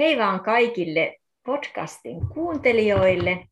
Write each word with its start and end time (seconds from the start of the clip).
Hei 0.00 0.18
vaan 0.18 0.44
kaikille 0.44 1.16
podcastin 1.46 2.28
kuuntelijoille. 2.34 3.46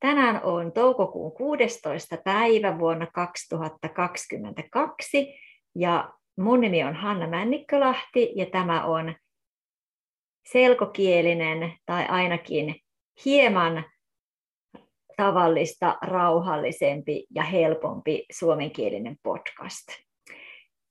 Tänään 0.00 0.44
on 0.44 0.72
toukokuun 0.72 1.32
16. 1.32 2.16
päivä 2.24 2.78
vuonna 2.78 3.06
2022 3.06 5.34
ja 5.74 6.12
mun 6.38 6.60
nimi 6.60 6.84
on 6.84 6.94
Hanna 6.94 7.26
Männikkölahti 7.26 8.32
ja 8.36 8.46
tämä 8.46 8.84
on 8.84 9.14
selkokielinen 10.52 11.72
tai 11.86 12.06
ainakin 12.06 12.74
hieman 13.24 13.84
tavallista 15.16 15.98
rauhallisempi 16.02 17.26
ja 17.34 17.42
helpompi 17.42 18.26
suomenkielinen 18.32 19.16
podcast. 19.22 19.88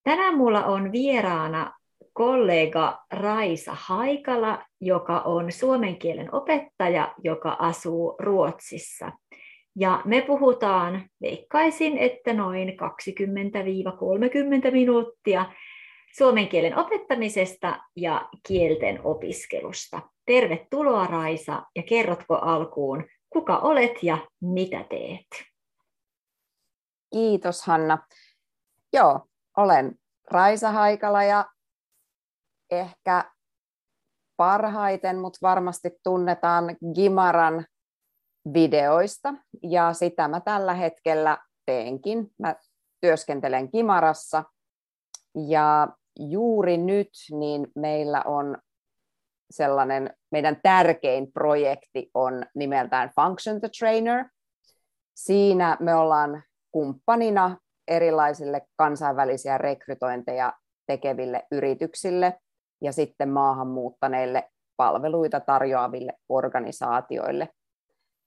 Tänään 0.04 0.38
mulla 0.38 0.66
on 0.66 0.92
vieraana 0.92 1.79
kollega 2.20 3.06
Raisa 3.12 3.72
Haikala, 3.76 4.66
joka 4.82 5.20
on 5.20 5.52
suomen 5.52 6.00
kielen 6.00 6.36
opettaja, 6.36 7.16
joka 7.24 7.56
asuu 7.60 8.16
Ruotsissa. 8.20 9.12
Ja 9.76 10.02
me 10.06 10.22
puhutaan, 10.22 11.10
veikkaisin, 11.22 11.98
että 11.98 12.34
noin 12.34 12.70
20-30 12.70 14.72
minuuttia 14.72 15.52
suomen 16.18 16.48
kielen 16.48 16.78
opettamisesta 16.78 17.80
ja 17.96 18.30
kielten 18.48 19.00
opiskelusta. 19.04 20.02
Tervetuloa 20.26 21.08
Raisa 21.08 21.64
ja 21.76 21.84
kerrotko 21.84 22.36
alkuun, 22.36 23.04
kuka 23.30 23.58
olet 23.58 24.04
ja 24.04 24.18
mitä 24.42 24.86
teet? 24.90 25.28
Kiitos 27.14 27.66
Hanna. 27.66 27.98
Joo, 28.94 29.20
olen 29.58 29.96
Raisa 30.32 30.72
Haikala 30.72 31.24
ja 31.24 31.46
ehkä 32.72 33.32
parhaiten, 34.38 35.20
mutta 35.20 35.40
varmasti 35.42 35.92
tunnetaan 36.04 36.78
Gimaran 36.96 37.66
videoista, 38.54 39.34
ja 39.64 39.94
sitä 39.94 40.28
mä 40.28 40.40
tällä 40.40 40.74
hetkellä 40.74 41.38
teenkin. 41.66 42.32
Mä 42.40 42.56
työskentelen 43.02 43.70
Gimarassa, 43.72 44.44
ja 45.48 45.88
juuri 46.20 46.78
nyt 46.78 47.10
niin 47.32 47.68
meillä 47.76 48.22
on 48.26 48.58
sellainen, 49.52 50.14
meidän 50.32 50.60
tärkein 50.64 51.32
projekti 51.32 52.12
on 52.14 52.46
nimeltään 52.56 53.12
Function 53.16 53.60
the 53.60 53.70
Trainer. 53.80 54.26
Siinä 55.16 55.78
me 55.80 55.96
ollaan 55.96 56.44
kumppanina 56.72 57.58
erilaisille 57.88 58.62
kansainvälisiä 58.78 59.58
rekrytointeja 59.58 60.54
tekeville 60.88 61.44
yrityksille 61.52 62.40
ja 62.82 62.92
sitten 62.92 63.30
maahanmuuttaneille 63.30 64.50
palveluita 64.78 65.40
tarjoaville 65.40 66.14
organisaatioille. 66.30 67.50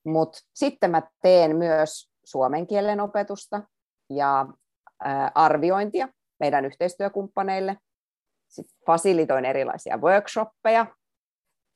Mutta 0.05 0.39
sitten 0.53 0.91
mä 0.91 1.01
teen 1.21 1.55
myös 1.55 2.11
suomen 2.23 2.67
kielen 2.67 2.99
opetusta 2.99 3.63
ja 4.09 4.45
arviointia 5.35 6.07
meidän 6.39 6.65
yhteistyökumppaneille. 6.65 7.77
Sitten 8.47 8.85
fasilitoin 8.85 9.45
erilaisia 9.45 9.97
workshoppeja. 9.97 10.85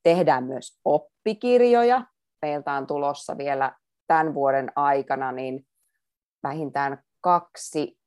Tehdään 0.04 0.44
myös 0.44 0.80
oppikirjoja. 0.86 2.06
Meiltä 2.42 2.74
on 2.74 2.88
tulossa 2.88 3.38
vielä 3.38 3.76
tämän 4.08 4.34
vuoden 4.34 4.72
aikana 4.76 5.32
niin 5.32 5.68
vähintään 6.44 7.04
kaksi 7.22 7.98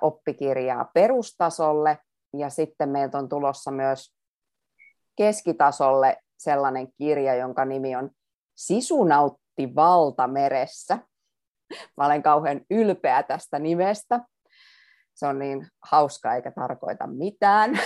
oppikirjaa 0.00 0.90
perustasolle 0.94 1.98
ja 2.38 2.50
sitten 2.50 2.88
meiltä 2.88 3.18
on 3.18 3.28
tulossa 3.28 3.70
myös 3.70 4.14
keskitasolle 5.16 6.16
sellainen 6.38 6.88
kirja, 6.98 7.34
jonka 7.34 7.64
nimi 7.64 7.96
on 7.96 8.10
Sisunautti 8.54 9.74
valtameressä. 9.74 10.98
Mä 11.96 12.06
olen 12.06 12.22
kauhean 12.22 12.60
ylpeä 12.70 13.22
tästä 13.22 13.58
nimestä. 13.58 14.20
Se 15.14 15.26
on 15.26 15.38
niin 15.38 15.66
hauska 15.82 16.34
eikä 16.34 16.50
tarkoita 16.50 17.06
mitään. 17.06 17.78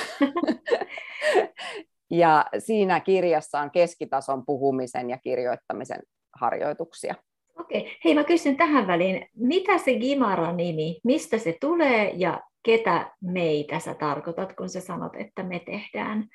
ja 2.11 2.47
siinä 2.59 3.01
kirjassa 3.01 3.61
on 3.61 3.71
keskitason 3.71 4.47
puhumisen 4.47 5.11
ja 5.11 5.19
kirjoittamisen 5.19 6.03
harjoituksia. 6.41 7.15
Okei. 7.61 7.99
Hei, 8.05 8.15
mä 8.15 8.25
kysyn 8.25 8.57
tähän 8.57 8.87
väliin, 8.87 9.29
mitä 9.37 9.79
se 9.79 9.95
Gimara-nimi, 9.95 11.01
mistä 11.05 11.39
se 11.39 11.57
tulee 11.61 12.13
ja 12.15 12.41
ketä 12.63 13.13
meitä 13.23 13.79
sä 13.79 13.95
tarkoitat, 13.95 14.53
kun 14.53 14.69
sä 14.69 14.81
sanot, 14.81 15.13
että 15.17 15.43
me 15.43 15.59
tehdään? 15.59 16.29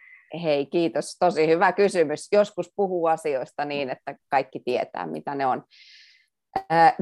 Hei, 0.44 0.66
kiitos. 0.66 1.16
Tosi 1.20 1.48
hyvä 1.48 1.72
kysymys. 1.72 2.28
Joskus 2.32 2.72
puhuu 2.76 3.06
asioista 3.06 3.66
niin, 3.66 3.90
että 3.90 4.16
kaikki 4.30 4.60
tietää, 4.66 5.08
mitä 5.08 5.36
ne 5.36 5.46
on. 5.46 5.64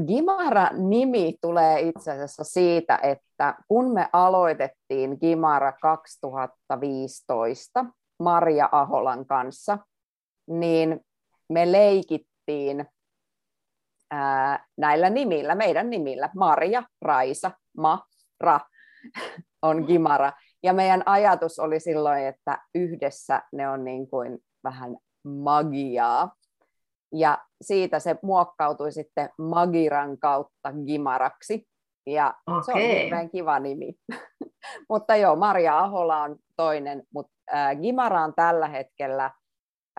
Gimara-nimi 0.07 1.35
tulee 1.41 1.79
itse 1.79 2.11
asiassa 2.11 2.43
siitä, 2.43 2.99
että 3.03 3.55
kun 3.67 3.93
me 3.93 4.09
aloitettiin 4.13 5.17
Gimara 5.19 5.73
2015 5.81 7.85
Maria 8.19 8.69
Aholan 8.71 9.25
kanssa, 9.25 9.77
niin 10.47 10.99
me 11.49 11.71
leikittiin 11.71 12.85
näillä 14.77 15.09
nimillä, 15.09 15.55
meidän 15.55 15.89
nimillä, 15.89 16.29
Maria, 16.35 16.83
Raisa, 17.01 17.51
Ma, 17.77 18.03
Ra, 18.39 18.59
on 19.61 19.83
Gimara. 19.87 20.31
Ja 20.63 20.73
meidän 20.73 21.03
ajatus 21.05 21.59
oli 21.59 21.79
silloin, 21.79 22.23
että 22.23 22.61
yhdessä 22.75 23.41
ne 23.53 23.69
on 23.69 23.83
niin 23.83 24.09
kuin 24.09 24.39
vähän 24.63 24.97
magiaa. 25.23 26.35
Ja 27.13 27.37
siitä 27.61 27.99
se 27.99 28.15
muokkautui 28.21 28.91
sitten 28.91 29.29
Magiran 29.37 30.17
kautta 30.17 30.73
Gimaraksi. 30.85 31.67
Ja 32.05 32.33
okay. 32.47 32.63
se 32.63 32.71
on 32.71 32.79
hirveän 32.79 33.29
kiva 33.29 33.59
nimi. 33.59 33.93
mutta 34.89 35.15
joo, 35.15 35.35
Maria 35.35 35.79
Ahola 35.79 36.21
on 36.21 36.35
toinen, 36.55 37.03
mutta 37.13 37.31
äh, 37.53 37.77
Gimara 37.81 38.23
on 38.23 38.33
tällä 38.35 38.67
hetkellä, 38.67 39.31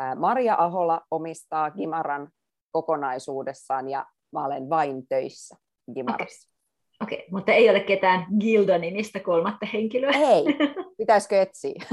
äh, 0.01 0.17
Maria 0.17 0.55
Ahola 0.59 1.01
omistaa 1.11 1.71
Gimaran 1.71 2.29
kokonaisuudessaan 2.71 3.89
ja 3.89 4.07
mä 4.33 4.45
olen 4.45 4.71
vain 4.71 5.07
töissä 5.09 5.57
Gimarassa. 5.95 6.52
Okei, 7.03 7.19
okay, 7.19 7.29
mutta 7.31 7.53
ei 7.53 7.71
ole 7.71 7.81
ketään 7.81 8.27
Gilda-nimistä 8.41 9.21
kolmatta 9.21 9.67
henkilöä. 9.73 10.11
Ei, 10.11 10.45
pitäisikö 10.99 11.43
etsiä? 11.43 11.85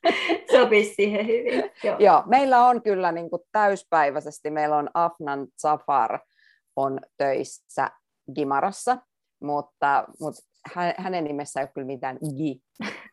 Sopisi 0.52 0.94
siihen 0.94 1.26
hyvin. 1.26 1.70
Joo. 1.84 1.96
Joo, 1.98 2.22
meillä 2.26 2.64
on 2.66 2.82
kyllä 2.82 3.12
niin 3.12 3.30
kuin 3.30 3.42
täyspäiväisesti, 3.52 4.50
meillä 4.50 4.76
on 4.76 4.90
Afnan 4.94 5.46
Zafar 5.62 6.18
on 6.76 7.00
töissä 7.16 7.90
Gimarassa, 8.34 8.98
mutta, 9.42 10.04
mutta 10.20 10.42
hänen 10.98 11.24
nimessä 11.24 11.60
ei 11.60 11.64
ole 11.64 11.70
kyllä 11.74 11.86
mitään 11.86 12.18
gi. 12.36 12.60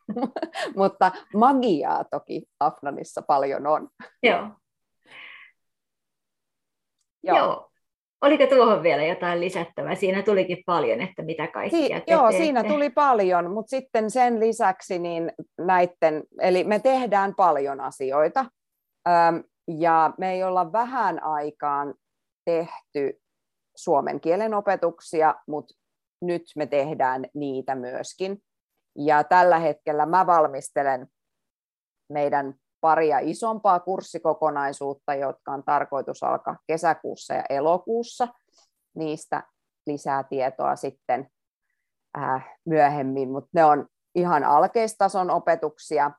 mutta 0.80 1.12
magiaa 1.34 2.04
toki 2.04 2.44
Afnanissa 2.60 3.22
paljon 3.22 3.68
on. 3.68 3.90
Joo. 4.24 4.50
Joo. 7.24 7.38
Joo. 7.38 7.73
Oliko 8.24 8.48
tuohon 8.48 8.84
vielä 8.84 9.04
jotain 9.06 9.40
lisättävää? 9.40 9.96
Siinä 9.96 10.24
tulikin 10.24 10.64
paljon, 10.66 11.02
että 11.02 11.22
mitä 11.24 11.48
kaikkea 11.48 11.80
si- 11.80 12.12
Joo, 12.12 12.22
teette. 12.30 12.38
siinä 12.44 12.64
tuli 12.64 12.90
paljon, 12.90 13.52
mutta 13.52 13.70
sitten 13.70 14.12
sen 14.12 14.40
lisäksi 14.40 15.00
niin 15.00 15.32
näiden, 15.58 16.24
eli 16.42 16.64
me 16.64 16.80
tehdään 16.80 17.36
paljon 17.36 17.82
asioita, 17.82 18.46
ja 19.80 20.14
me 20.18 20.32
ei 20.32 20.44
olla 20.44 20.72
vähän 20.72 21.24
aikaan 21.24 21.94
tehty 22.46 23.22
suomen 23.76 24.22
kielen 24.22 24.54
opetuksia, 24.54 25.36
mutta 25.48 25.74
nyt 26.22 26.44
me 26.56 26.66
tehdään 26.66 27.26
niitä 27.34 27.76
myöskin. 27.76 28.38
Ja 28.98 29.24
tällä 29.24 29.60
hetkellä 29.60 30.06
mä 30.06 30.26
valmistelen 30.28 31.08
meidän 32.10 32.54
paria 32.84 33.20
isompaa 33.20 33.80
kurssikokonaisuutta, 33.80 35.16
jotka 35.16 35.52
on 35.52 35.64
tarkoitus 35.64 36.24
alkaa 36.24 36.58
kesäkuussa 36.68 37.34
ja 37.34 37.44
elokuussa. 37.50 38.28
Niistä 38.96 39.44
lisää 39.86 40.24
tietoa 40.24 40.76
sitten 40.76 41.28
äh, 42.18 42.50
myöhemmin, 42.66 43.32
mutta 43.32 43.50
ne 43.54 43.66
on 43.66 43.88
ihan 44.16 44.44
alkeistason 44.44 45.32
opetuksia. 45.32 46.12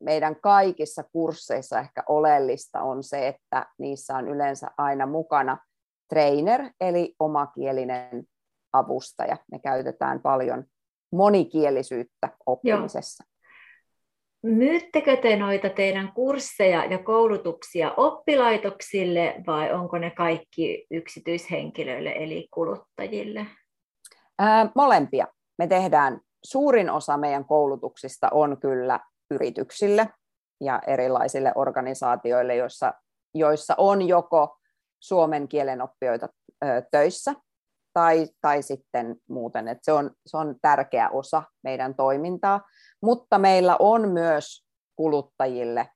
Meidän 0.00 0.36
kaikissa 0.40 1.02
kursseissa 1.12 1.78
ehkä 1.80 2.02
oleellista 2.08 2.82
on 2.82 3.02
se, 3.02 3.28
että 3.28 3.66
niissä 3.78 4.16
on 4.16 4.28
yleensä 4.28 4.66
aina 4.78 5.06
mukana 5.06 5.58
trainer, 6.08 6.70
eli 6.80 7.14
omakielinen 7.18 8.24
avustaja. 8.72 9.36
Me 9.52 9.58
käytetään 9.58 10.22
paljon 10.22 10.64
monikielisyyttä 11.12 12.28
oppimisessa. 12.46 13.24
Joo. 13.24 13.35
Myyttekö 14.42 15.16
te 15.16 15.36
noita 15.36 15.70
teidän 15.70 16.12
kursseja 16.12 16.84
ja 16.84 16.98
koulutuksia 16.98 17.94
oppilaitoksille 17.96 19.34
vai 19.46 19.72
onko 19.72 19.98
ne 19.98 20.10
kaikki 20.10 20.86
yksityishenkilöille 20.90 22.12
eli 22.16 22.48
kuluttajille? 22.50 23.46
Ää, 24.38 24.70
molempia. 24.74 25.26
Me 25.58 25.66
tehdään, 25.66 26.20
suurin 26.44 26.90
osa 26.90 27.16
meidän 27.16 27.44
koulutuksista 27.44 28.28
on 28.32 28.60
kyllä 28.60 29.00
yrityksille, 29.30 30.08
ja 30.60 30.82
erilaisille 30.86 31.52
organisaatioille, 31.54 32.56
joissa, 32.56 32.94
joissa 33.34 33.74
on 33.78 34.08
joko 34.08 34.58
suomen 35.00 35.48
kielen 35.48 35.82
oppijoita 35.82 36.28
töissä 36.90 37.34
tai, 37.96 38.28
tai 38.40 38.62
sitten 38.62 39.16
muuten. 39.28 39.68
että 39.68 39.84
se, 39.84 39.92
on, 39.92 40.10
se 40.26 40.36
on 40.36 40.56
tärkeä 40.62 41.10
osa 41.10 41.42
meidän 41.62 41.94
toimintaa, 41.94 42.60
mutta 43.02 43.38
meillä 43.38 43.76
on 43.78 44.08
myös 44.08 44.66
kuluttajille 44.96 45.88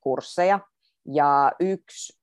kursseja, 0.00 0.60
ja 1.06 1.52
yksi 1.60 2.18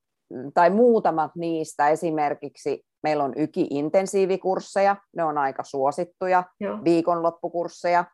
tai 0.54 0.70
muutamat 0.70 1.32
niistä 1.36 1.90
esimerkiksi 1.90 2.86
meillä 3.04 3.24
on 3.24 3.34
YKI-intensiivikursseja, 3.38 4.96
ne 5.16 5.24
on 5.24 5.38
aika 5.38 5.64
suosittuja, 5.64 6.44
Joo. 6.60 6.84
viikonloppukursseja, 6.84 8.06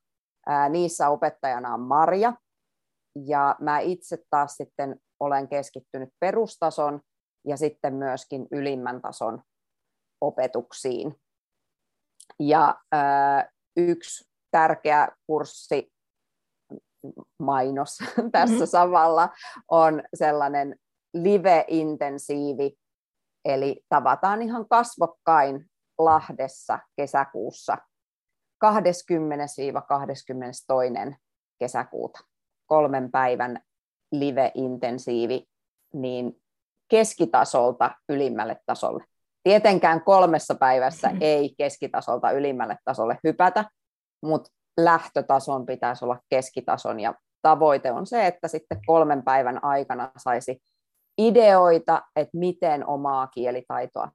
ää, 0.48 0.70
niissä 0.70 1.10
opettajana 1.10 1.74
on 1.74 1.82
Marja, 1.82 2.34
ja 3.26 3.56
mä 3.60 3.80
itse 3.80 4.18
taas 4.30 4.54
sitten 4.54 4.96
olen 5.20 5.48
keskittynyt 5.48 6.10
perustason 6.20 7.02
ja 7.48 7.58
sitten 7.58 7.94
myöskin 7.94 8.48
ylimmän 8.52 9.02
tason 9.02 9.42
opetuksiin. 10.22 11.16
Ja 12.40 12.76
yksi 13.78 14.30
tärkeä 14.52 15.08
kurssi, 15.28 15.92
mainos 17.40 17.98
tässä 18.32 18.54
mm-hmm. 18.54 18.68
samalla, 18.68 19.30
on 19.72 20.04
sellainen 20.14 20.76
live-intensiivi, 21.14 22.72
eli 23.46 23.84
tavataan 23.90 24.42
ihan 24.42 24.68
kasvokkain 24.70 25.66
Lahdessa 25.98 26.80
kesäkuussa 26.96 27.78
20-22. 28.66 28.68
kesäkuuta. 31.60 32.20
Kolmen 32.66 33.12
päivän 33.12 33.62
live-intensiivi, 34.12 35.44
niin 35.94 36.42
keskitasolta 36.88 37.92
ylimmälle 38.10 38.62
tasolle. 38.66 39.04
Tietenkään 39.44 40.04
kolmessa 40.04 40.56
päivässä 40.56 41.08
mm-hmm. 41.08 41.22
ei 41.22 41.56
keskitasolta 41.58 42.32
ylimmälle 42.32 42.78
tasolle 42.86 43.18
hypätä, 43.24 43.66
mutta 44.24 44.50
lähtötason 44.80 45.66
pitäisi 45.66 46.06
olla 46.06 46.20
keskitason 46.30 47.00
ja 47.00 47.14
tavoite 47.42 47.92
on 47.92 48.06
se, 48.06 48.28
että 48.28 48.48
sitten 48.48 48.80
kolmen 48.86 49.24
päivän 49.24 49.64
aikana 49.64 50.12
saisi 50.18 50.58
ideoita, 51.18 52.02
että 52.16 52.38
miten 52.38 52.88
omaa 52.88 53.28
kielitaitoa 53.28 54.12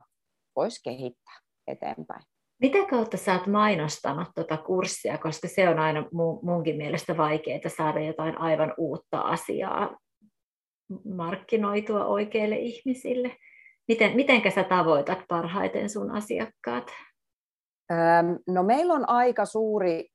voisi 0.56 0.80
kehittää 0.84 1.34
eteenpäin. 1.66 2.22
Mitä 2.60 2.78
kautta 2.90 3.16
sä 3.16 3.32
oot 3.32 3.46
mainostanut 3.46 4.28
tuota 4.34 4.56
kurssia, 4.56 5.18
koska 5.18 5.48
se 5.48 5.68
on 5.68 5.78
aina 5.78 6.04
munkin 6.42 6.76
mielestä 6.76 7.16
vaikeaa 7.16 7.68
saada 7.76 8.00
jotain 8.00 8.38
aivan 8.38 8.74
uutta 8.78 9.20
asiaa 9.20 9.96
markkinoitua 11.14 12.04
oikeille 12.04 12.56
ihmisille. 12.56 13.36
Miten, 13.88 14.16
mitenkä 14.16 14.50
sä 14.50 14.64
tavoitat 14.64 15.18
parhaiten 15.28 15.90
sun 15.90 16.10
asiakkaat? 16.10 16.90
no 18.46 18.62
meillä 18.62 18.94
on 18.94 19.08
aika 19.08 19.44
suuri 19.44 20.08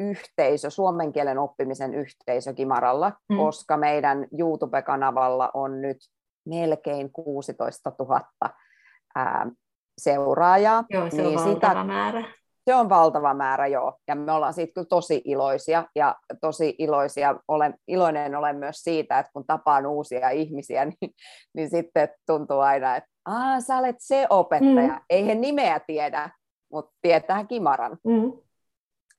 yhteisö, 0.00 0.70
suomen 0.70 1.12
kielen 1.12 1.38
oppimisen 1.38 1.94
yhteisö 1.94 2.52
Kimaralla, 2.54 3.12
mm. 3.28 3.36
koska 3.36 3.76
meidän 3.76 4.26
YouTube-kanavalla 4.38 5.50
on 5.54 5.80
nyt 5.80 5.96
melkein 6.48 7.12
16 7.12 7.92
000 7.98 8.20
ää, 9.14 9.50
seuraajaa. 9.98 10.84
Joo, 10.90 11.10
se 11.10 11.16
niin 11.16 11.26
on 11.26 11.34
valtava 11.34 11.54
sitä, 11.54 11.84
määrä. 11.84 12.24
Se 12.64 12.74
on 12.74 12.88
valtava 12.88 13.34
määrä, 13.34 13.66
joo. 13.66 13.98
Ja 14.08 14.14
me 14.14 14.32
ollaan 14.32 14.54
siitä 14.54 14.72
kyllä 14.74 14.86
tosi 14.88 15.22
iloisia. 15.24 15.84
Ja 15.96 16.16
tosi 16.40 16.74
iloisia 16.78 17.36
olen, 17.48 17.74
iloinen 17.88 18.36
olen 18.36 18.56
myös 18.56 18.76
siitä, 18.76 19.18
että 19.18 19.32
kun 19.32 19.46
tapaan 19.46 19.86
uusia 19.86 20.30
ihmisiä, 20.30 20.84
niin, 21.00 21.14
niin 21.54 21.70
sitten 21.70 22.08
tuntuu 22.26 22.60
aina, 22.60 22.96
että 22.96 23.10
Aa, 23.24 23.60
sä 23.60 23.78
olet 23.78 23.96
se 23.98 24.26
opettaja. 24.30 24.94
Mm. 24.94 25.00
Ei 25.10 25.26
he 25.26 25.34
nimeä 25.34 25.80
tiedä, 25.80 26.30
mutta 26.72 26.92
tietää 27.02 27.44
Kimaran. 27.44 27.98
Mm. 28.04 28.32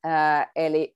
Äh, 0.06 0.52
eli 0.56 0.96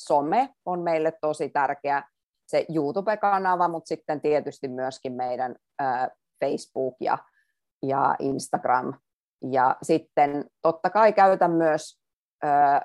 some 0.00 0.54
on 0.64 0.80
meille 0.80 1.12
tosi 1.20 1.48
tärkeä, 1.48 2.02
se 2.46 2.66
YouTube-kanava, 2.74 3.68
mutta 3.68 3.88
sitten 3.88 4.20
tietysti 4.20 4.68
myöskin 4.68 5.12
meidän 5.12 5.56
äh, 5.82 6.08
Facebook 6.44 6.96
ja, 7.00 7.18
ja 7.82 8.16
Instagram. 8.18 8.94
Ja 9.50 9.76
sitten 9.82 10.44
totta 10.62 10.90
kai 10.90 11.12
käytän 11.12 11.50
myös 11.50 12.00
äh, 12.44 12.80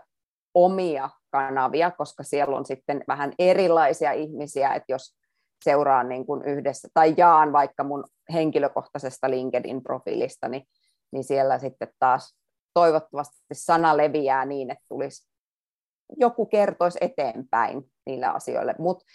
omia 0.53 1.09
kanavia, 1.31 1.91
koska 1.91 2.23
siellä 2.23 2.57
on 2.57 2.65
sitten 2.65 3.03
vähän 3.07 3.33
erilaisia 3.39 4.11
ihmisiä, 4.11 4.73
että 4.73 4.93
jos 4.93 5.15
seuraan 5.63 6.09
niin 6.09 6.25
kuin 6.25 6.45
yhdessä, 6.45 6.87
tai 6.93 7.13
jaan 7.17 7.53
vaikka 7.53 7.83
mun 7.83 8.03
henkilökohtaisesta 8.33 9.27
LinkedIn-profiilista, 9.29 10.49
niin, 10.49 10.67
niin 11.11 11.23
siellä 11.23 11.59
sitten 11.59 11.87
taas 11.99 12.37
toivottavasti 12.73 13.37
sana 13.53 13.97
leviää 13.97 14.45
niin, 14.45 14.71
että 14.71 14.85
tulisi 14.89 15.27
joku 16.17 16.45
kertoisi 16.45 16.97
eteenpäin 17.01 17.91
niille 18.05 18.25
asioille. 18.25 18.75
Mutta 18.79 19.05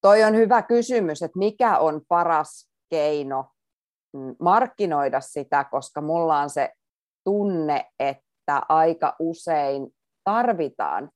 toi 0.00 0.24
on 0.24 0.36
hyvä 0.36 0.62
kysymys, 0.62 1.22
että 1.22 1.38
mikä 1.38 1.78
on 1.78 2.00
paras 2.08 2.70
keino 2.90 3.53
markkinoida 4.40 5.20
sitä, 5.20 5.64
koska 5.64 6.00
mulla 6.00 6.40
on 6.40 6.50
se 6.50 6.72
tunne, 7.24 7.86
että 7.98 8.62
aika 8.68 9.16
usein 9.18 9.86
tarvitaan, 10.24 11.10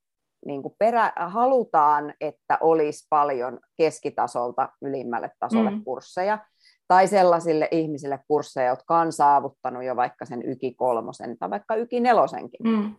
niin 0.45 0.61
kuin 0.61 0.75
perä, 0.79 1.13
halutaan, 1.15 2.13
että 2.21 2.57
olisi 2.61 3.07
paljon 3.09 3.59
keskitasolta 3.77 4.69
ylimmälle 4.81 5.31
tasolle 5.39 5.71
mm. 5.71 5.83
kursseja, 5.83 6.39
tai 6.87 7.07
sellaisille 7.07 7.67
ihmisille 7.71 8.19
kursseja, 8.27 8.69
jotka 8.69 8.99
on 8.99 9.11
saavuttanut 9.11 9.83
jo 9.83 9.95
vaikka 9.95 10.25
sen 10.25 10.45
yki 10.45 10.73
kolmosen 10.73 11.37
tai 11.37 11.49
vaikka 11.49 11.75
yki 11.75 11.99
nelosenkin. 11.99 12.59
Mm. 12.63 12.95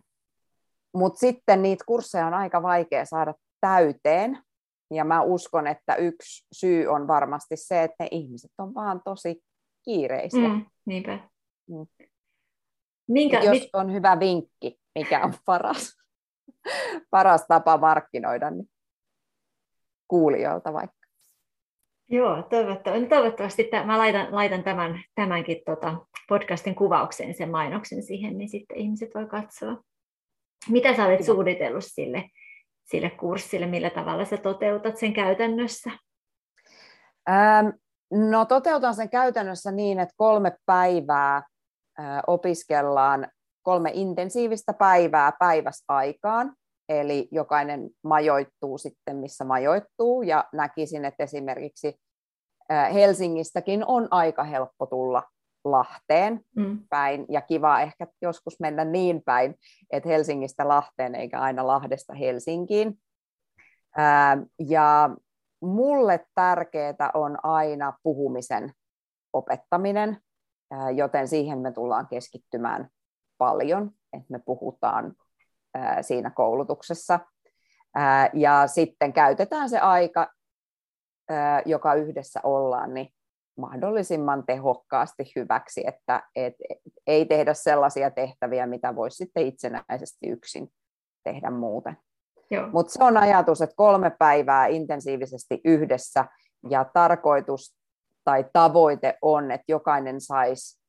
Mutta 0.93 1.19
sitten 1.19 1.61
niitä 1.61 1.83
kursseja 1.87 2.27
on 2.27 2.33
aika 2.33 2.63
vaikea 2.63 3.05
saada 3.05 3.33
täyteen. 3.61 4.39
Ja 4.93 5.05
mä 5.05 5.21
uskon, 5.21 5.67
että 5.67 5.95
yksi 5.95 6.47
syy 6.51 6.87
on 6.87 7.07
varmasti 7.07 7.57
se, 7.57 7.83
että 7.83 8.03
ne 8.03 8.07
ihmiset 8.11 8.51
on 8.57 8.73
vaan 8.73 9.01
tosi 9.05 9.41
kiireisiä. 9.83 10.47
Mm, 10.47 10.65
niinpä. 10.85 11.19
Mm. 11.69 12.07
Minkä, 13.07 13.39
jos 13.39 13.69
on 13.73 13.93
hyvä 13.93 14.19
vinkki, 14.19 14.79
mikä 14.95 15.23
on 15.23 15.33
paras, 15.45 15.97
paras 17.09 17.45
tapa 17.47 17.77
markkinoida, 17.77 18.49
niin 18.49 18.69
kuulijoilta 20.07 20.73
vaikka. 20.73 21.01
Joo, 22.09 22.43
toivottavasti, 22.43 23.07
toivottavasti 23.07 23.69
mä 23.85 23.97
laitan, 23.97 24.35
laitan 24.35 24.63
tämän, 24.63 25.03
tämänkin 25.15 25.61
tota 25.65 26.05
podcastin 26.29 26.75
kuvaukseen 26.75 27.33
sen 27.33 27.51
mainoksen 27.51 28.03
siihen, 28.03 28.37
niin 28.37 28.49
sitten 28.49 28.77
ihmiset 28.77 29.09
voi 29.15 29.25
katsoa. 29.25 29.77
Mitä 30.69 30.95
sä 30.95 31.05
olet 31.05 31.25
suunnitellut 31.25 31.85
sille, 31.87 32.29
sille 32.83 33.09
kurssille, 33.09 33.65
millä 33.65 33.89
tavalla 33.89 34.25
sä 34.25 34.37
toteutat 34.37 34.97
sen 34.97 35.13
käytännössä? 35.13 35.91
Ähm, 37.29 37.67
no 38.11 38.45
toteutan 38.45 38.95
sen 38.95 39.09
käytännössä 39.09 39.71
niin, 39.71 39.99
että 39.99 40.13
kolme 40.17 40.57
päivää 40.65 41.43
opiskellaan 42.27 43.27
kolme 43.61 43.91
intensiivistä 43.93 44.73
päivää 44.73 45.31
päiväsaikaan, 45.39 46.53
eli 46.89 47.27
jokainen 47.31 47.89
majoittuu 48.03 48.77
sitten, 48.77 49.17
missä 49.17 49.43
majoittuu, 49.43 50.21
ja 50.21 50.45
näkisin, 50.53 51.05
että 51.05 51.23
esimerkiksi 51.23 51.95
Helsingistäkin 52.93 53.85
on 53.85 54.07
aika 54.11 54.43
helppo 54.43 54.85
tulla 54.85 55.23
Lahteen 55.63 56.39
mm. 56.55 56.79
päin, 56.89 57.25
ja 57.29 57.41
kiva 57.41 57.81
ehkä 57.81 58.07
joskus 58.21 58.59
mennä 58.59 58.85
niin 58.85 59.21
päin, 59.25 59.55
että 59.91 60.09
Helsingistä 60.09 60.67
Lahteen 60.67 61.15
eikä 61.15 61.39
aina 61.39 61.67
Lahdesta 61.67 62.13
Helsinkiin. 62.13 62.99
Ja 64.59 65.09
mulle 65.61 66.25
tärkeää 66.35 67.11
on 67.13 67.37
aina 67.43 67.93
puhumisen 68.03 68.73
opettaminen, 69.33 70.17
joten 70.95 71.27
siihen 71.27 71.59
me 71.59 71.71
tullaan 71.71 72.07
keskittymään 72.07 72.89
paljon, 73.37 73.91
että 74.13 74.27
me 74.29 74.39
puhutaan 74.45 75.13
siinä 76.01 76.29
koulutuksessa. 76.29 77.19
Ja 78.33 78.67
sitten 78.67 79.13
käytetään 79.13 79.69
se 79.69 79.79
aika, 79.79 80.27
joka 81.65 81.93
yhdessä 81.93 82.39
ollaan, 82.43 82.93
niin 82.93 83.13
mahdollisimman 83.57 84.45
tehokkaasti 84.45 85.31
hyväksi, 85.35 85.83
että 85.87 86.23
et, 86.35 86.53
ei 87.07 87.25
tehdä 87.25 87.53
sellaisia 87.53 88.11
tehtäviä, 88.11 88.65
mitä 88.65 88.95
voisi 88.95 89.15
sitten 89.17 89.47
itsenäisesti 89.47 90.27
yksin 90.27 90.71
tehdä 91.23 91.49
muuten. 91.51 91.97
Mutta 92.71 92.93
se 92.93 93.03
on 93.03 93.17
ajatus, 93.17 93.61
että 93.61 93.75
kolme 93.75 94.09
päivää 94.19 94.67
intensiivisesti 94.67 95.61
yhdessä 95.65 96.25
ja 96.69 96.85
tarkoitus 96.93 97.75
tai 98.23 98.45
tavoite 98.53 99.17
on, 99.21 99.51
että 99.51 99.71
jokainen 99.71 100.21
saisi 100.21 100.81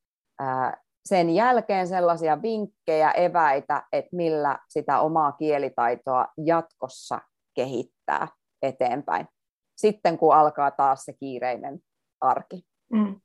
sen 1.05 1.31
jälkeen 1.31 1.89
sellaisia 1.89 2.43
vinkkejä, 2.43 3.11
eväitä, 3.11 3.83
että 3.93 4.17
millä 4.17 4.59
sitä 4.69 5.01
omaa 5.01 5.33
kielitaitoa 5.33 6.27
jatkossa 6.45 7.19
kehittää 7.55 8.29
eteenpäin. 8.63 9.27
sitten 9.77 10.19
kun 10.19 10.35
alkaa 10.35 10.71
taas 10.71 11.05
se 11.05 11.13
kiireinen 11.13 11.79
arki. 12.21 12.63
Mm. 12.93 13.21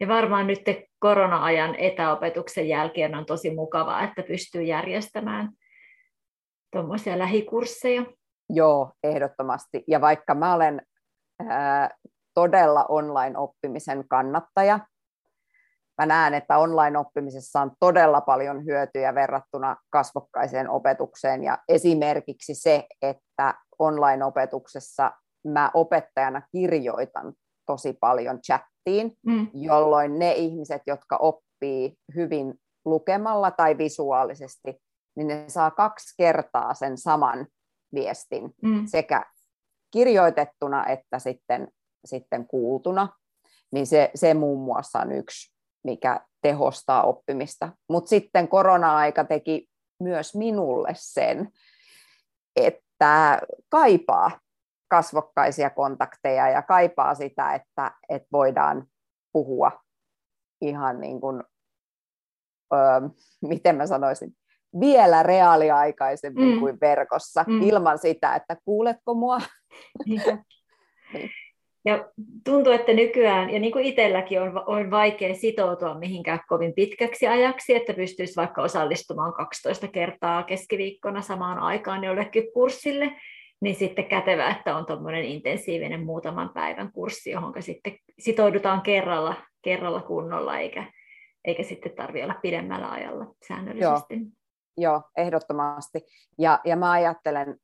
Ja 0.00 0.08
varmaan 0.08 0.46
nyt 0.46 0.62
korona-ajan 0.98 1.74
etäopetuksen 1.74 2.68
jälkeen 2.68 3.14
on 3.14 3.26
tosi 3.26 3.54
mukavaa, 3.54 4.02
että 4.02 4.22
pystyy 4.22 4.62
järjestämään 4.62 5.52
tuommoisia 6.72 7.18
lähikursseja. 7.18 8.02
Joo, 8.50 8.92
ehdottomasti. 9.02 9.84
Ja 9.88 10.00
vaikka 10.00 10.34
mä 10.34 10.54
olen 10.54 10.82
ää, 11.48 11.90
todella 12.34 12.84
online-oppimisen 12.88 14.04
kannattaja, 14.08 14.80
mä 15.98 16.06
näen, 16.06 16.34
että 16.34 16.58
online-oppimisessa 16.58 17.60
on 17.60 17.70
todella 17.80 18.20
paljon 18.20 18.64
hyötyjä 18.64 19.14
verrattuna 19.14 19.76
kasvokkaiseen 19.90 20.70
opetukseen. 20.70 21.44
Ja 21.44 21.58
esimerkiksi 21.68 22.54
se, 22.54 22.86
että 23.02 23.54
online-opetuksessa 23.78 25.12
mä 25.46 25.70
opettajana 25.74 26.42
kirjoitan 26.52 27.32
tosi 27.66 27.92
paljon 28.00 28.40
chattiin, 28.42 29.12
mm. 29.26 29.48
jolloin 29.54 30.18
ne 30.18 30.32
ihmiset, 30.32 30.82
jotka 30.86 31.16
oppii 31.16 31.94
hyvin 32.14 32.54
lukemalla 32.84 33.50
tai 33.50 33.78
visuaalisesti, 33.78 34.78
niin 35.18 35.28
ne 35.28 35.44
saa 35.48 35.70
kaksi 35.70 36.14
kertaa 36.18 36.74
sen 36.74 36.98
saman 36.98 37.46
viestin 37.94 38.54
mm. 38.62 38.86
sekä 38.86 39.24
kirjoitettuna 39.90 40.86
että 40.86 41.18
sitten, 41.18 41.68
sitten 42.04 42.46
kuultuna. 42.46 43.08
Niin 43.72 43.86
se, 43.86 44.10
se 44.14 44.34
muun 44.34 44.64
muassa 44.64 44.98
on 44.98 45.12
yksi, 45.12 45.54
mikä 45.84 46.20
tehostaa 46.42 47.02
oppimista. 47.02 47.72
Mutta 47.88 48.08
sitten 48.08 48.48
korona-aika 48.48 49.24
teki 49.24 49.68
myös 50.00 50.34
minulle 50.34 50.92
sen, 50.94 51.50
että 52.56 53.40
kaipaa 53.68 54.30
kasvokkaisia 54.88 55.70
kontakteja 55.70 56.48
ja 56.48 56.62
kaipaa 56.62 57.14
sitä, 57.14 57.54
että, 57.54 57.90
että 58.08 58.28
voidaan 58.32 58.86
puhua 59.32 59.72
ihan 60.60 61.00
niin 61.00 61.20
kuin, 61.20 61.42
öö, 62.72 63.08
miten 63.40 63.76
mä 63.76 63.86
sanoisin, 63.86 64.36
vielä 64.80 65.22
reaaliaikaisemmin 65.22 66.54
mm. 66.54 66.58
kuin 66.58 66.78
verkossa, 66.80 67.44
mm. 67.46 67.62
ilman 67.62 67.98
sitä, 67.98 68.34
että 68.34 68.56
kuuletko 68.64 69.14
mua? 69.14 69.38
niin. 70.06 70.22
Ja 71.84 72.08
tuntuu, 72.44 72.72
että 72.72 72.92
nykyään, 72.92 73.50
ja 73.50 73.60
niin 73.60 73.72
kuin 73.72 73.84
itselläkin 73.84 74.42
on, 74.42 74.62
on 74.66 74.90
vaikea 74.90 75.34
sitoutua 75.34 75.98
mihinkään 75.98 76.40
kovin 76.48 76.74
pitkäksi 76.74 77.26
ajaksi, 77.26 77.74
että 77.74 77.94
pystyisi 77.94 78.36
vaikka 78.36 78.62
osallistumaan 78.62 79.32
12 79.32 79.88
kertaa 79.88 80.42
keskiviikkona 80.42 81.22
samaan 81.22 81.58
aikaan 81.58 82.04
jollekin 82.04 82.52
kurssille, 82.52 83.12
niin 83.60 83.74
sitten 83.74 84.04
kätevä, 84.04 84.50
että 84.50 84.76
on 84.76 84.86
tuommoinen 84.86 85.24
intensiivinen 85.24 86.04
muutaman 86.04 86.50
päivän 86.54 86.92
kurssi, 86.92 87.30
johon 87.30 87.54
sitten 87.60 87.96
sitoudutaan 88.18 88.80
kerralla, 88.80 89.34
kerralla 89.62 90.00
kunnolla, 90.00 90.58
eikä, 90.58 90.92
eikä 91.44 91.62
sitten 91.62 91.92
tarvitse 91.92 92.24
olla 92.24 92.40
pidemmällä 92.42 92.90
ajalla 92.90 93.26
säännöllisesti. 93.48 94.14
Joo, 94.14 94.24
Joo 94.80 95.02
ehdottomasti. 95.16 96.06
Ja, 96.38 96.60
ja 96.64 96.76
mä 96.76 96.90
ajattelen 96.90 97.56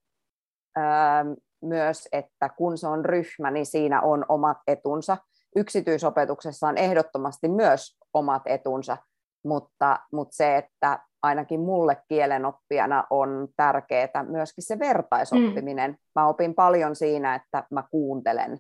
ää, 0.77 1.25
myös, 1.63 2.09
että 2.13 2.49
kun 2.49 2.79
se 2.79 2.87
on 2.87 3.05
ryhmä, 3.05 3.51
niin 3.51 3.67
siinä 3.67 4.01
on 4.01 4.25
omat 4.29 4.59
etunsa. 4.67 5.17
Yksityisopetuksessa 5.57 6.69
on 6.69 6.79
ehdottomasti 6.79 7.49
myös 7.49 7.99
omat 8.15 8.43
etunsa, 8.47 8.97
mutta, 9.45 10.01
mutta 10.13 10.37
se, 10.37 10.57
että 10.57 10.99
ainakin 11.23 11.61
mulle 11.61 12.03
kielenoppijana 12.09 13.05
on 13.11 13.49
tärkeää 13.57 14.25
myöskin 14.29 14.65
se 14.65 14.79
vertaisoppiminen. 14.79 15.91
Mm. 15.91 15.97
Mä 16.15 16.29
opin 16.29 16.55
paljon 16.55 16.97
siinä, 16.97 17.35
että 17.35 17.65
mä 17.71 17.85
kuuntelen 17.91 18.59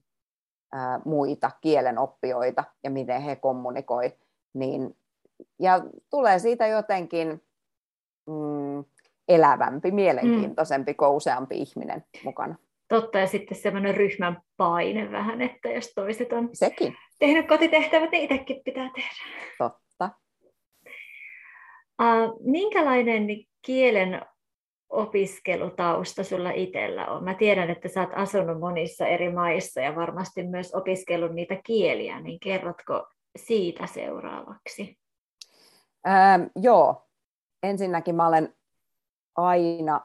ää, 0.72 1.00
muita 1.04 1.50
kielenoppijoita 1.60 2.64
ja 2.84 2.90
miten 2.90 3.22
he 3.22 3.36
kommunikoi. 3.36 4.12
Niin, 4.54 4.96
ja 5.58 5.80
tulee 6.10 6.38
siitä 6.38 6.66
jotenkin 6.66 7.42
mm, 8.26 8.84
elävämpi, 9.28 9.90
mielenkiintoisempi, 9.90 10.92
mm. 10.92 10.96
kun 10.96 11.08
useampi 11.08 11.58
ihminen 11.58 12.04
mukana. 12.24 12.56
Totta, 12.88 13.18
ja 13.18 13.26
sitten 13.26 13.56
semmoinen 13.56 13.94
ryhmän 13.94 14.42
paine 14.56 15.12
vähän, 15.12 15.40
että 15.40 15.68
jos 15.68 15.92
toiset 15.94 16.32
on 16.32 16.48
Sekin. 16.52 16.96
tehnyt 17.18 17.48
kotitehtävät, 17.48 18.10
niin 18.10 18.22
itsekin 18.24 18.62
pitää 18.64 18.90
tehdä. 18.94 19.24
Totta. 19.58 20.10
Uh, 22.02 22.50
minkälainen 22.50 23.26
kielen 23.66 24.22
opiskelutausta 24.88 26.24
sulla 26.24 26.50
itsellä 26.50 27.06
on? 27.06 27.24
Mä 27.24 27.34
tiedän, 27.34 27.70
että 27.70 27.88
sä 27.88 28.00
oot 28.00 28.10
asunut 28.14 28.60
monissa 28.60 29.06
eri 29.06 29.32
maissa 29.32 29.80
ja 29.80 29.94
varmasti 29.94 30.42
myös 30.42 30.74
opiskellut 30.74 31.34
niitä 31.34 31.56
kieliä, 31.64 32.20
niin 32.20 32.40
kerrotko 32.40 33.06
siitä 33.36 33.86
seuraavaksi? 33.86 34.98
Ähm, 36.06 36.42
joo, 36.56 37.03
ensinnäkin 37.64 38.14
mä 38.14 38.26
olen 38.26 38.54
aina 39.36 40.00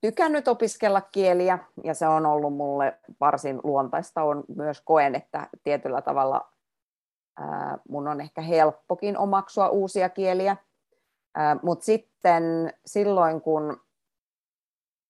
tykännyt 0.00 0.48
opiskella 0.48 1.00
kieliä 1.00 1.58
ja 1.84 1.94
se 1.94 2.08
on 2.08 2.26
ollut 2.26 2.54
mulle 2.54 2.98
varsin 3.20 3.60
luontaista. 3.64 4.22
On 4.22 4.44
myös 4.56 4.80
koen, 4.80 5.14
että 5.14 5.48
tietyllä 5.62 6.02
tavalla 6.02 6.52
mun 7.88 8.08
on 8.08 8.20
ehkä 8.20 8.40
helppokin 8.40 9.18
omaksua 9.18 9.68
uusia 9.68 10.08
kieliä. 10.08 10.56
Mutta 11.62 11.84
sitten 11.84 12.74
silloin, 12.86 13.40
kun 13.40 13.80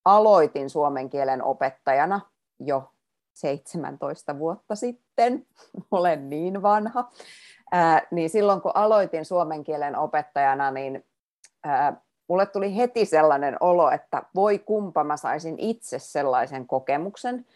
aloitin 0.05 0.71
suomen 0.71 1.11
kielen 1.11 1.43
opettajana 1.43 2.21
jo 2.61 2.93
17 3.35 4.39
vuotta 4.39 4.75
sitten, 4.75 5.47
olen 5.91 6.31
niin 6.31 6.63
vanha, 6.63 7.11
niin 8.11 8.31
silloin 8.31 8.61
kun 8.61 8.73
aloitin 8.75 9.25
suomen 9.25 9.65
kielen 9.65 9.97
opettajana, 9.97 10.71
niin 10.71 11.05
ää, 11.65 12.01
mulle 12.29 12.47
tuli 12.47 12.77
heti 12.77 13.05
sellainen 13.05 13.57
olo, 13.61 13.91
että 13.91 14.23
voi 14.35 14.59
kumpa 14.59 15.05
mä 15.05 15.17
saisin 15.17 15.59
itse 15.59 15.99
sellaisen 15.99 16.67
kokemuksen, 16.67 17.47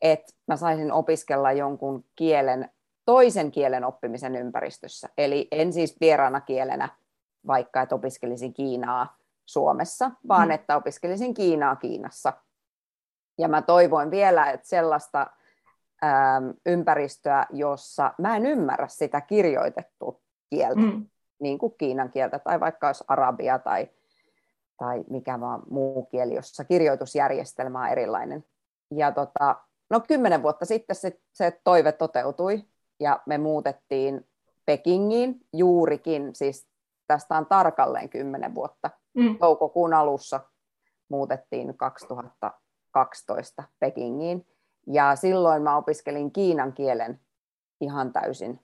että 0.00 0.32
mä 0.46 0.56
saisin 0.56 0.92
opiskella 0.92 1.52
jonkun 1.52 2.04
kielen, 2.16 2.70
toisen 3.04 3.50
kielen 3.50 3.84
oppimisen 3.84 4.36
ympäristössä. 4.36 5.08
Eli 5.18 5.48
en 5.50 5.72
siis 5.72 5.96
vieraana 6.00 6.40
kielenä, 6.40 6.88
vaikka 7.46 7.82
että 7.82 7.94
opiskelisin 7.94 8.54
Kiinaa 8.54 9.16
Suomessa, 9.46 10.10
vaan 10.28 10.48
mm. 10.48 10.50
että 10.50 10.76
opiskelisin 10.76 11.34
Kiinaa 11.34 11.76
Kiinassa. 11.76 12.32
Ja 13.38 13.48
mä 13.48 13.62
toivoin 13.62 14.10
vielä, 14.10 14.50
että 14.50 14.68
sellaista 14.68 15.26
äm, 16.04 16.54
ympäristöä, 16.66 17.46
jossa 17.50 18.14
mä 18.18 18.36
en 18.36 18.46
ymmärrä 18.46 18.88
sitä 18.88 19.20
kirjoitettua 19.20 20.20
kieltä, 20.50 20.80
mm. 20.80 21.06
Niin 21.40 21.58
kuin 21.58 21.74
kiinan 21.78 22.10
kieltä 22.10 22.38
tai 22.38 22.60
vaikka 22.60 22.86
olisi 22.86 23.04
arabia 23.08 23.58
tai, 23.58 23.88
tai 24.78 25.04
mikä 25.10 25.40
vaan 25.40 25.62
muu 25.70 26.06
kieli, 26.06 26.34
jossa 26.34 26.64
kirjoitusjärjestelmä 26.64 27.82
on 27.82 27.88
erilainen. 27.88 28.44
Ja 28.90 29.12
tota, 29.12 29.56
no 29.90 30.00
kymmenen 30.00 30.42
vuotta 30.42 30.64
sitten 30.64 30.96
se, 30.96 31.20
se 31.32 31.60
toive 31.64 31.92
toteutui 31.92 32.64
ja 33.00 33.22
me 33.26 33.38
muutettiin 33.38 34.26
Pekingiin 34.66 35.40
juurikin, 35.52 36.34
siis 36.34 36.68
tästä 37.06 37.36
on 37.36 37.46
tarkalleen 37.46 38.08
10 38.08 38.54
vuotta. 38.54 38.90
Mm. 39.14 39.38
Toukokuun 39.38 39.94
alussa 39.94 40.40
muutettiin 41.08 41.76
2012 41.76 43.64
Pekingiin. 43.78 44.46
Ja 44.86 45.16
silloin 45.16 45.62
mä 45.62 45.76
opiskelin 45.76 46.32
kiinan 46.32 46.72
kielen 46.72 47.20
ihan 47.80 48.12
täysin 48.12 48.60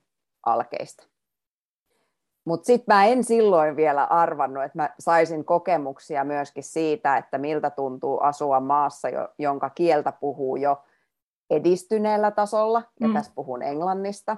alkeista. 0.46 1.06
Mutta 2.46 2.66
sitten 2.66 2.96
mä 2.96 3.04
en 3.04 3.24
silloin 3.24 3.76
vielä 3.76 4.04
arvannut, 4.04 4.64
että 4.64 4.78
mä 4.78 4.90
saisin 4.98 5.44
kokemuksia 5.44 6.24
myöskin 6.24 6.64
siitä, 6.64 7.16
että 7.16 7.38
miltä 7.38 7.70
tuntuu 7.70 8.20
asua 8.20 8.60
maassa, 8.60 9.08
jonka 9.38 9.70
kieltä 9.70 10.12
puhuu 10.12 10.56
jo 10.56 10.82
edistyneellä 11.50 12.30
tasolla, 12.30 12.82
ja 13.00 13.08
mm. 13.08 13.14
tässä 13.14 13.32
puhun 13.34 13.62
englannista, 13.62 14.36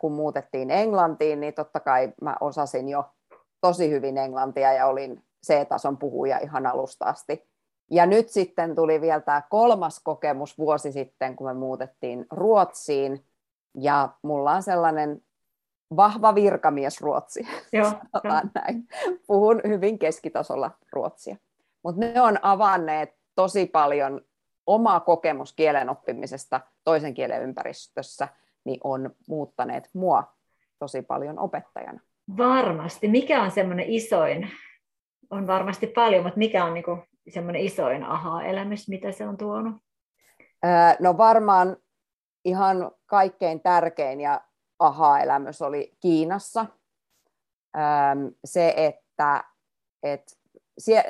kun 0.00 0.12
muutettiin 0.12 0.70
Englantiin, 0.70 1.40
niin 1.40 1.54
totta 1.54 1.80
kai 1.80 2.12
mä 2.22 2.36
osasin 2.40 2.88
jo 2.88 3.04
tosi 3.60 3.90
hyvin 3.90 4.18
englantia 4.18 4.72
ja 4.72 4.86
olin 4.86 5.24
C-tason 5.46 5.96
puhuja 5.96 6.38
ihan 6.38 6.66
alusta 6.66 7.04
asti. 7.04 7.48
Ja 7.90 8.06
nyt 8.06 8.28
sitten 8.28 8.74
tuli 8.74 9.00
vielä 9.00 9.20
tämä 9.20 9.42
kolmas 9.50 10.00
kokemus 10.04 10.58
vuosi 10.58 10.92
sitten, 10.92 11.36
kun 11.36 11.46
me 11.46 11.54
muutettiin 11.54 12.26
Ruotsiin, 12.30 13.24
ja 13.74 14.08
mulla 14.22 14.52
on 14.52 14.62
sellainen 14.62 15.22
vahva 15.96 16.34
virkamies 16.34 17.00
ruotsi, 17.00 17.48
Joo, 17.72 17.92
näin. 18.54 18.88
Puhun 19.26 19.60
hyvin 19.66 19.98
keskitasolla 19.98 20.70
ruotsia. 20.92 21.36
Mutta 21.82 22.00
ne 22.00 22.20
on 22.20 22.38
avanneet 22.42 23.14
tosi 23.34 23.66
paljon 23.66 24.20
omaa 24.66 25.00
kokemus 25.00 25.52
kielen 25.52 25.90
oppimisesta 25.90 26.60
toisen 26.84 27.14
kielen 27.14 27.42
ympäristössä– 27.42 28.28
niin 28.64 28.80
on 28.84 29.14
muuttaneet 29.28 29.90
mua 29.92 30.32
tosi 30.78 31.02
paljon 31.02 31.38
opettajana. 31.38 32.00
Varmasti. 32.36 33.08
Mikä 33.08 33.42
on 33.42 33.50
semmoinen 33.50 33.86
isoin, 33.88 34.50
on 35.30 35.46
varmasti 35.46 35.86
paljon, 35.86 36.22
mutta 36.22 36.38
mikä 36.38 36.64
on 36.64 36.74
niin 36.74 36.84
semmoinen 37.28 37.62
isoin 37.62 38.04
aha-elämys, 38.04 38.88
mitä 38.88 39.12
se 39.12 39.26
on 39.28 39.36
tuonut? 39.36 39.74
No 41.00 41.18
varmaan 41.18 41.76
ihan 42.44 42.90
kaikkein 43.06 43.60
tärkein 43.60 44.20
ja 44.20 44.40
aha-elämys 44.86 45.62
oli 45.62 45.96
Kiinassa. 46.00 46.66
Se, 48.44 48.74
että, 48.76 49.44
että 50.02 50.34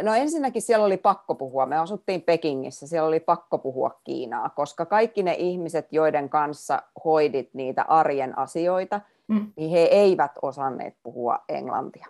no 0.02 0.14
ensinnäkin 0.14 0.62
siellä 0.62 0.86
oli 0.86 0.96
pakko 0.96 1.34
puhua, 1.34 1.66
me 1.66 1.78
asuttiin 1.78 2.22
Pekingissä, 2.22 2.86
siellä 2.86 3.08
oli 3.08 3.20
pakko 3.20 3.58
puhua 3.58 4.00
Kiinaa, 4.04 4.48
koska 4.48 4.86
kaikki 4.86 5.22
ne 5.22 5.34
ihmiset, 5.34 5.92
joiden 5.92 6.28
kanssa 6.28 6.82
hoidit 7.04 7.54
niitä 7.54 7.82
arjen 7.82 8.38
asioita, 8.38 9.00
mm. 9.28 9.52
niin 9.56 9.70
he 9.70 9.78
eivät 9.78 10.32
osanneet 10.42 10.96
puhua 11.02 11.38
englantia. 11.48 12.06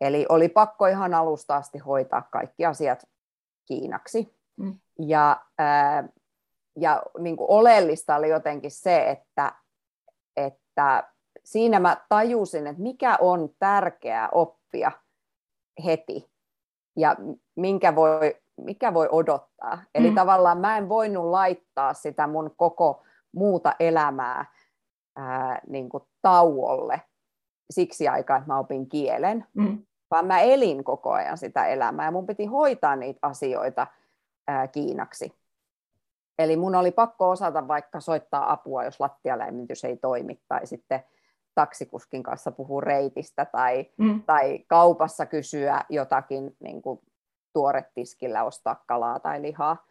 Eli 0.00 0.26
oli 0.28 0.48
pakko 0.48 0.86
ihan 0.86 1.14
alusta 1.14 1.56
asti 1.56 1.78
hoitaa 1.78 2.22
kaikki 2.30 2.66
asiat 2.66 3.08
kiinaksi. 3.64 4.36
Mm. 4.56 4.78
Ja, 4.98 5.40
ää, 5.58 6.08
ja 6.76 7.02
niin 7.18 7.36
kuin 7.36 7.50
oleellista 7.50 8.16
oli 8.16 8.28
jotenkin 8.28 8.70
se, 8.70 9.10
että, 9.10 9.52
että 10.76 11.12
siinä 11.44 11.80
mä 11.80 11.96
tajusin, 12.08 12.66
että 12.66 12.82
mikä 12.82 13.16
on 13.20 13.50
tärkeää 13.58 14.28
oppia 14.32 14.92
heti 15.84 16.30
ja 16.96 17.16
minkä 17.54 17.94
voi, 17.94 18.36
mikä 18.56 18.94
voi 18.94 19.08
odottaa. 19.10 19.82
Eli 19.94 20.10
mm. 20.10 20.14
tavallaan 20.14 20.58
mä 20.58 20.76
en 20.76 20.88
voinut 20.88 21.24
laittaa 21.24 21.94
sitä 21.94 22.26
mun 22.26 22.54
koko 22.56 23.02
muuta 23.32 23.74
elämää 23.80 24.44
ää, 25.16 25.60
niin 25.68 25.88
kuin 25.88 26.02
tauolle 26.22 27.02
siksi 27.70 28.08
aikaa, 28.08 28.36
että 28.36 28.46
mä 28.46 28.58
opin 28.58 28.88
kielen, 28.88 29.46
mm. 29.54 29.82
vaan 30.10 30.26
mä 30.26 30.40
elin 30.40 30.84
koko 30.84 31.12
ajan 31.12 31.38
sitä 31.38 31.66
elämää 31.66 32.06
ja 32.06 32.10
mun 32.10 32.26
piti 32.26 32.46
hoitaa 32.46 32.96
niitä 32.96 33.18
asioita 33.22 33.86
ää, 34.48 34.68
kiinaksi. 34.68 35.32
Eli 36.38 36.56
mun 36.56 36.74
oli 36.74 36.90
pakko 36.90 37.30
osata 37.30 37.68
vaikka 37.68 38.00
soittaa 38.00 38.52
apua, 38.52 38.84
jos 38.84 39.00
lattialämmitys 39.00 39.84
ei 39.84 39.96
toimi, 39.96 40.40
tai 40.48 40.66
sitten 40.66 41.04
taksikuskin 41.54 42.22
kanssa 42.22 42.52
puhua 42.52 42.80
reitistä, 42.80 43.44
tai, 43.44 43.90
mm. 43.98 44.22
tai 44.22 44.58
kaupassa 44.68 45.26
kysyä 45.26 45.80
jotakin 45.88 46.56
niin 46.60 46.82
kuin 46.82 47.00
tuoretiskillä, 47.52 48.44
ostaa 48.44 48.84
kalaa 48.86 49.20
tai 49.20 49.42
lihaa. 49.42 49.86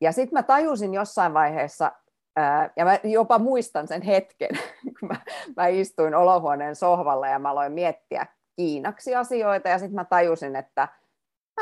Ja 0.00 0.12
sitten 0.12 0.38
mä 0.38 0.42
tajusin 0.42 0.94
jossain 0.94 1.34
vaiheessa, 1.34 1.92
ää, 2.36 2.70
ja 2.76 2.84
mä 2.84 2.98
jopa 3.04 3.38
muistan 3.38 3.88
sen 3.88 4.02
hetken, 4.02 4.50
kun 5.00 5.08
mä, 5.08 5.16
mä 5.56 5.66
istuin 5.66 6.14
olohuoneen 6.14 6.76
sohvalla 6.76 7.28
ja 7.28 7.38
mä 7.38 7.50
aloin 7.50 7.72
miettiä 7.72 8.26
kiinaksi 8.56 9.14
asioita, 9.14 9.68
ja 9.68 9.78
sitten 9.78 9.94
mä 9.94 10.04
tajusin, 10.04 10.56
että 10.56 10.88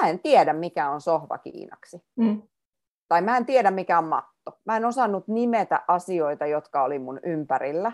mä 0.00 0.08
en 0.08 0.18
tiedä, 0.18 0.52
mikä 0.52 0.90
on 0.90 1.00
sohva 1.00 1.38
kiinaksi. 1.38 2.02
Mm 2.16 2.42
tai 3.08 3.22
mä 3.22 3.36
en 3.36 3.46
tiedä 3.46 3.70
mikä 3.70 3.98
on 3.98 4.04
matto. 4.04 4.60
Mä 4.64 4.76
en 4.76 4.84
osannut 4.84 5.28
nimetä 5.28 5.84
asioita, 5.88 6.46
jotka 6.46 6.82
oli 6.84 6.98
mun 6.98 7.20
ympärillä, 7.22 7.92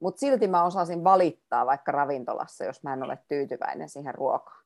mutta 0.00 0.18
silti 0.18 0.48
mä 0.48 0.64
osasin 0.64 1.04
valittaa 1.04 1.66
vaikka 1.66 1.92
ravintolassa, 1.92 2.64
jos 2.64 2.82
mä 2.82 2.92
en 2.92 3.02
ole 3.02 3.18
tyytyväinen 3.28 3.88
siihen 3.88 4.14
ruokaan. 4.14 4.64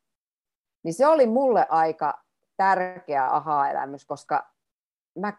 Niin 0.85 0.95
se 0.95 1.07
oli 1.07 1.27
mulle 1.27 1.67
aika 1.69 2.23
tärkeä 2.57 3.27
aha-elämys, 3.27 4.05
koska 4.05 4.53
mä 5.19 5.33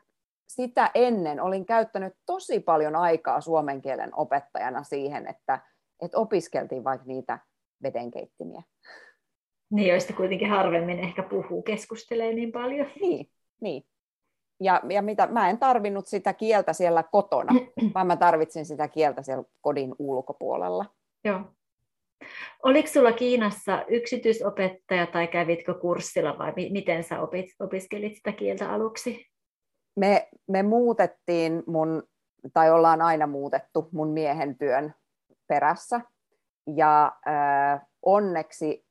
sitä 0.47 0.91
ennen 0.95 1.41
olin 1.41 1.65
käyttänyt 1.65 2.13
tosi 2.25 2.59
paljon 2.59 2.95
aikaa 2.95 3.41
suomen 3.41 3.81
kielen 3.81 4.15
opettajana 4.15 4.83
siihen, 4.83 5.27
että, 5.27 5.59
että 6.01 6.17
opiskeltiin 6.17 6.83
vaikka 6.83 7.07
niitä 7.07 7.39
vedenkeittimiä. 7.83 8.63
Niin, 9.69 9.87
joista 9.89 10.13
kuitenkin 10.13 10.49
harvemmin 10.49 10.99
ehkä 10.99 11.23
puhuu, 11.23 11.61
keskustelee 11.61 12.33
niin 12.33 12.51
paljon. 12.51 12.87
Niin, 13.01 13.31
niin 13.61 13.83
ja, 14.59 14.81
ja 14.89 15.01
mitä, 15.01 15.27
mä 15.27 15.49
en 15.49 15.57
tarvinnut 15.57 16.07
sitä 16.07 16.33
kieltä 16.33 16.73
siellä 16.73 17.03
kotona, 17.03 17.53
vaan 17.95 18.07
mä 18.07 18.15
tarvitsin 18.15 18.65
sitä 18.65 18.87
kieltä 18.87 19.21
siellä 19.21 19.43
kodin 19.61 19.95
ulkopuolella. 19.99 20.85
Joo. 21.25 21.41
Oliko 22.63 22.87
sulla 22.87 23.11
Kiinassa 23.11 23.85
yksityisopettaja 23.87 25.07
tai 25.07 25.27
kävitkö 25.27 25.73
kurssilla 25.73 26.37
vai 26.37 26.53
miten 26.69 27.03
sä 27.03 27.21
opit, 27.21 27.45
opiskelit 27.59 28.15
sitä 28.15 28.31
kieltä 28.31 28.71
aluksi? 28.71 29.25
Me, 29.95 30.29
me 30.47 30.63
muutettiin 30.63 31.63
mun, 31.67 32.03
tai 32.53 32.71
ollaan 32.71 33.01
aina 33.01 33.27
muutettu 33.27 33.89
mun 33.91 34.07
miehen 34.07 34.57
työn 34.57 34.93
perässä. 35.47 36.01
Ja 36.75 37.11
äh, 37.27 37.81
onneksi 38.01 38.86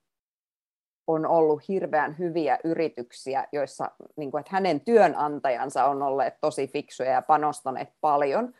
on 1.06 1.26
ollut 1.26 1.68
hirveän 1.68 2.18
hyviä 2.18 2.58
yrityksiä, 2.64 3.46
joissa 3.52 3.90
niin 4.16 4.30
kuin, 4.30 4.40
että 4.40 4.52
hänen 4.52 4.80
työnantajansa 4.80 5.84
on 5.84 6.02
olleet 6.02 6.34
tosi 6.40 6.68
fiksuja 6.68 7.10
ja 7.10 7.22
panostaneet 7.22 7.88
paljon 8.00 8.54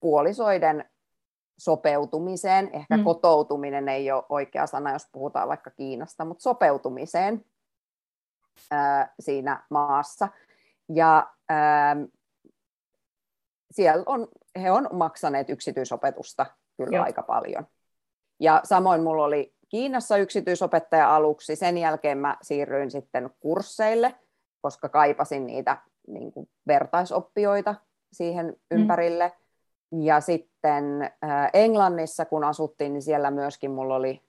puolisoiden 0.00 0.84
sopeutumiseen. 1.58 2.70
Ehkä 2.72 2.96
mm. 2.96 3.04
kotoutuminen 3.04 3.88
ei 3.88 4.12
ole 4.12 4.24
oikea 4.28 4.66
sana, 4.66 4.92
jos 4.92 5.08
puhutaan 5.12 5.48
vaikka 5.48 5.70
Kiinasta, 5.70 6.24
mutta 6.24 6.42
sopeutumiseen 6.42 7.44
ää, 8.70 9.14
siinä 9.20 9.62
maassa. 9.70 10.28
Ja 10.94 11.26
ää, 11.48 11.96
siellä 13.70 14.02
on, 14.06 14.28
he 14.62 14.70
on 14.70 14.88
maksaneet 14.92 15.50
yksityisopetusta 15.50 16.46
kyllä 16.76 16.96
Joo. 16.96 17.04
aika 17.04 17.22
paljon. 17.22 17.66
Ja 18.40 18.60
samoin 18.64 19.02
mulla 19.02 19.24
oli 19.24 19.54
Kiinassa 19.68 20.16
yksityisopettaja 20.16 21.16
aluksi, 21.16 21.56
sen 21.56 21.78
jälkeen 21.78 22.18
mä 22.18 22.36
siirryin 22.42 22.90
sitten 22.90 23.30
kursseille, 23.40 24.14
koska 24.60 24.88
kaipasin 24.88 25.46
niitä 25.46 25.76
niin 26.06 26.32
kuin 26.32 26.48
vertaisoppijoita 26.66 27.74
siihen 28.12 28.46
mm. 28.46 28.54
ympärille. 28.70 29.32
Mm. 29.90 30.02
Ja 30.02 30.20
sitten 30.20 31.02
äh, 31.02 31.50
Englannissa, 31.54 32.24
kun 32.24 32.44
asuttiin, 32.44 32.92
niin 32.92 33.02
siellä 33.02 33.30
myöskin 33.30 33.70
mulla 33.70 33.94
oli 33.94 34.22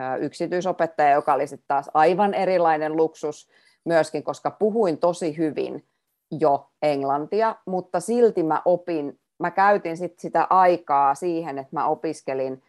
äh, 0.00 0.20
yksityisopettaja, 0.20 1.10
joka 1.10 1.34
oli 1.34 1.46
sitten 1.46 1.68
taas 1.68 1.90
aivan 1.94 2.34
erilainen 2.34 2.96
luksus 2.96 3.48
myöskin, 3.84 4.22
koska 4.22 4.50
puhuin 4.50 4.98
tosi 4.98 5.36
hyvin 5.36 5.84
jo 6.30 6.70
englantia, 6.82 7.56
mutta 7.66 8.00
silti 8.00 8.42
mä 8.42 8.62
opin, 8.64 9.20
mä 9.38 9.50
käytin 9.50 9.96
sit 9.96 10.18
sitä 10.18 10.46
aikaa 10.50 11.14
siihen, 11.14 11.58
että 11.58 11.76
mä 11.76 11.86
opiskelin 11.86 12.62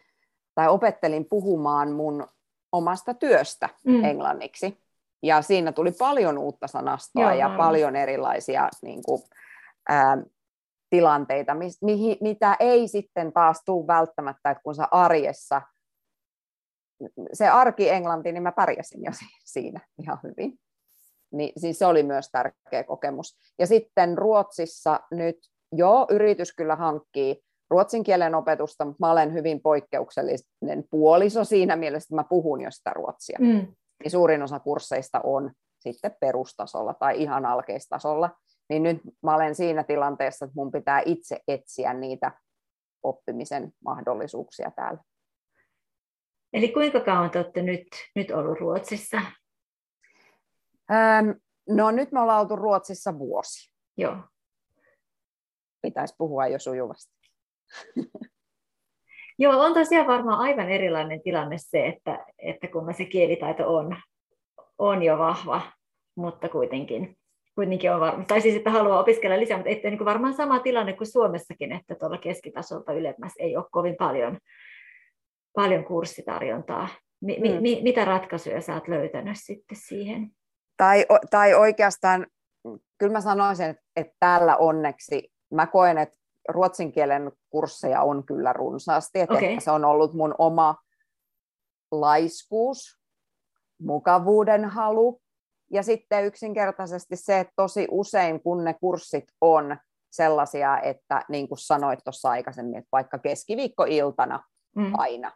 tai 0.55 0.67
opettelin 0.67 1.25
puhumaan 1.29 1.91
mun 1.91 2.27
omasta 2.71 3.13
työstä 3.13 3.69
mm. 3.85 4.03
englanniksi. 4.03 4.77
Ja 5.23 5.41
siinä 5.41 5.71
tuli 5.71 5.91
paljon 5.91 6.37
uutta 6.37 6.67
sanastoa 6.67 7.23
Joo, 7.23 7.31
ja 7.31 7.49
paljon 7.57 7.95
erilaisia 7.95 8.69
niin 8.81 9.03
kuin, 9.03 9.21
ää, 9.89 10.17
tilanteita, 10.89 11.53
mi, 11.53 11.69
mi, 11.81 12.17
mitä 12.21 12.55
ei 12.59 12.87
sitten 12.87 13.33
taas 13.33 13.61
tule 13.65 13.87
välttämättä, 13.87 14.49
että 14.49 14.63
kun 14.63 14.75
sä 14.75 14.87
arjessa, 14.91 15.61
se 17.33 17.47
arki 17.47 17.89
englanti, 17.89 18.31
niin 18.31 18.43
mä 18.43 18.51
pärjäsin 18.51 19.03
jo 19.03 19.11
siinä 19.45 19.79
ihan 20.01 20.19
hyvin. 20.23 20.59
Niin, 21.31 21.51
siis 21.57 21.79
se 21.79 21.85
oli 21.85 22.03
myös 22.03 22.29
tärkeä 22.31 22.83
kokemus. 22.83 23.37
Ja 23.59 23.67
sitten 23.67 24.17
Ruotsissa 24.17 24.99
nyt, 25.11 25.37
joo, 25.71 26.07
yritys 26.09 26.53
kyllä 26.55 26.75
hankkii 26.75 27.43
ruotsin 27.69 28.03
kielen 28.03 28.35
opetusta, 28.35 28.85
mutta 28.85 29.05
mä 29.05 29.11
olen 29.11 29.33
hyvin 29.33 29.61
poikkeuksellinen 29.61 30.83
puoliso 30.89 31.43
siinä 31.43 31.75
mielessä, 31.75 32.05
että 32.05 32.15
mä 32.15 32.23
puhun 32.23 32.61
jo 32.61 32.71
sitä 32.71 32.91
ruotsia. 32.93 33.37
Mm. 33.41 33.75
Niin 34.03 34.11
suurin 34.11 34.43
osa 34.43 34.59
kursseista 34.59 35.21
on 35.23 35.51
sitten 35.79 36.15
perustasolla 36.19 36.93
tai 36.93 37.21
ihan 37.21 37.45
alkeistasolla. 37.45 38.29
Niin 38.69 38.83
nyt 38.83 38.97
mä 39.23 39.35
olen 39.35 39.55
siinä 39.55 39.83
tilanteessa, 39.83 40.45
että 40.45 40.55
mun 40.55 40.71
pitää 40.71 41.01
itse 41.05 41.39
etsiä 41.47 41.93
niitä 41.93 42.31
oppimisen 43.03 43.71
mahdollisuuksia 43.83 44.71
täällä. 44.75 45.03
Eli 46.53 46.71
kuinka 46.71 46.99
kauan 46.99 47.29
te 47.29 47.39
olette 47.39 47.61
nyt, 47.61 47.87
nyt 48.15 48.31
ollut 48.31 48.59
Ruotsissa? 48.59 49.21
Ähm, 50.91 51.29
no 51.69 51.91
nyt 51.91 52.11
me 52.11 52.19
ollaan 52.19 52.41
oltu 52.41 52.55
Ruotsissa 52.55 53.19
vuosi. 53.19 53.73
Joo. 53.97 54.17
Pitäisi 55.81 56.15
puhua 56.17 56.47
jo 56.47 56.59
sujuvasti. 56.59 57.18
Joo, 59.41 59.59
on 59.61 59.73
tosiaan 59.73 60.07
varmaan 60.07 60.39
aivan 60.39 60.69
erilainen 60.69 61.21
tilanne 61.21 61.57
se, 61.57 61.87
että, 61.87 62.25
että 62.37 62.67
kun 62.67 62.93
se 62.93 63.05
kielitaito 63.05 63.75
on, 63.75 63.95
on 64.77 65.03
jo 65.03 65.17
vahva, 65.17 65.61
mutta 66.15 66.49
kuitenkin, 66.49 67.17
kuitenkin 67.55 67.91
on 67.91 67.99
varma. 67.99 68.23
Tai 68.23 68.41
siis, 68.41 68.55
että 68.55 68.69
haluaa 68.69 68.99
opiskella 68.99 69.39
lisää, 69.39 69.57
mutta 69.57 69.69
ettei 69.69 69.91
niin 69.91 70.05
varmaan 70.05 70.33
sama 70.33 70.59
tilanne 70.59 70.93
kuin 70.93 71.07
Suomessakin, 71.07 71.71
että 71.71 71.95
tuolla 71.95 72.17
keskitasolta 72.17 72.93
ylemmäs 72.93 73.33
ei 73.39 73.57
ole 73.57 73.65
kovin 73.71 73.95
paljon, 73.95 74.37
paljon 75.55 75.85
kurssitarjontaa. 75.85 76.87
Mi, 77.21 77.37
mm. 77.37 77.61
mi, 77.61 77.79
mitä 77.83 78.05
ratkaisuja 78.05 78.61
sä 78.61 78.73
oot 78.73 78.87
löytänyt 78.87 79.37
sitten 79.37 79.77
siihen? 79.77 80.31
Tai, 80.77 81.05
tai 81.29 81.53
oikeastaan, 81.53 82.27
kyllä 82.97 83.13
mä 83.13 83.21
sanoisin, 83.21 83.65
että, 83.65 83.83
että 83.95 84.13
täällä 84.19 84.57
onneksi 84.57 85.31
mä 85.53 85.67
koen, 85.67 85.97
että 85.97 86.18
ruotsin 86.49 86.91
kielen 86.91 87.31
kursseja 87.49 88.01
on 88.01 88.25
kyllä 88.25 88.53
runsaasti, 88.53 89.19
että 89.19 89.33
okay. 89.33 89.59
se 89.59 89.71
on 89.71 89.85
ollut 89.85 90.13
mun 90.13 90.35
oma 90.37 90.75
laiskuus, 91.91 92.99
mukavuuden 93.81 94.65
halu 94.65 95.21
ja 95.71 95.83
sitten 95.83 96.25
yksinkertaisesti 96.25 97.15
se, 97.15 97.39
että 97.39 97.53
tosi 97.55 97.87
usein 97.91 98.43
kun 98.43 98.63
ne 98.63 98.73
kurssit 98.73 99.25
on 99.41 99.77
sellaisia, 100.11 100.79
että 100.79 101.25
niin 101.29 101.47
kuin 101.47 101.57
sanoit 101.57 101.99
tuossa 102.03 102.29
aikaisemmin, 102.29 102.75
että 102.75 102.89
vaikka 102.91 103.19
keskiviikkoiltana 103.19 104.43
mm. 104.75 104.91
aina, 104.97 105.31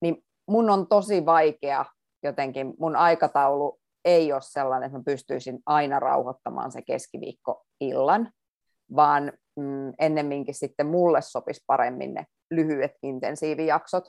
niin 0.00 0.24
mun 0.48 0.70
on 0.70 0.86
tosi 0.86 1.26
vaikea 1.26 1.84
jotenkin, 2.22 2.74
mun 2.78 2.96
aikataulu 2.96 3.80
ei 4.04 4.32
ole 4.32 4.42
sellainen, 4.42 4.86
että 4.86 4.98
mä 4.98 5.04
pystyisin 5.04 5.58
aina 5.66 6.00
rauhoittamaan 6.00 6.72
se 6.72 6.82
keskiviikkoillan, 6.82 8.32
vaan 8.96 9.32
mm, 9.60 9.92
ennemminkin 9.98 10.54
sitten 10.54 10.86
mulle 10.86 11.22
sopisi 11.22 11.64
paremmin 11.66 12.14
ne 12.14 12.26
lyhyet 12.50 12.92
intensiivijaksot. 13.02 14.08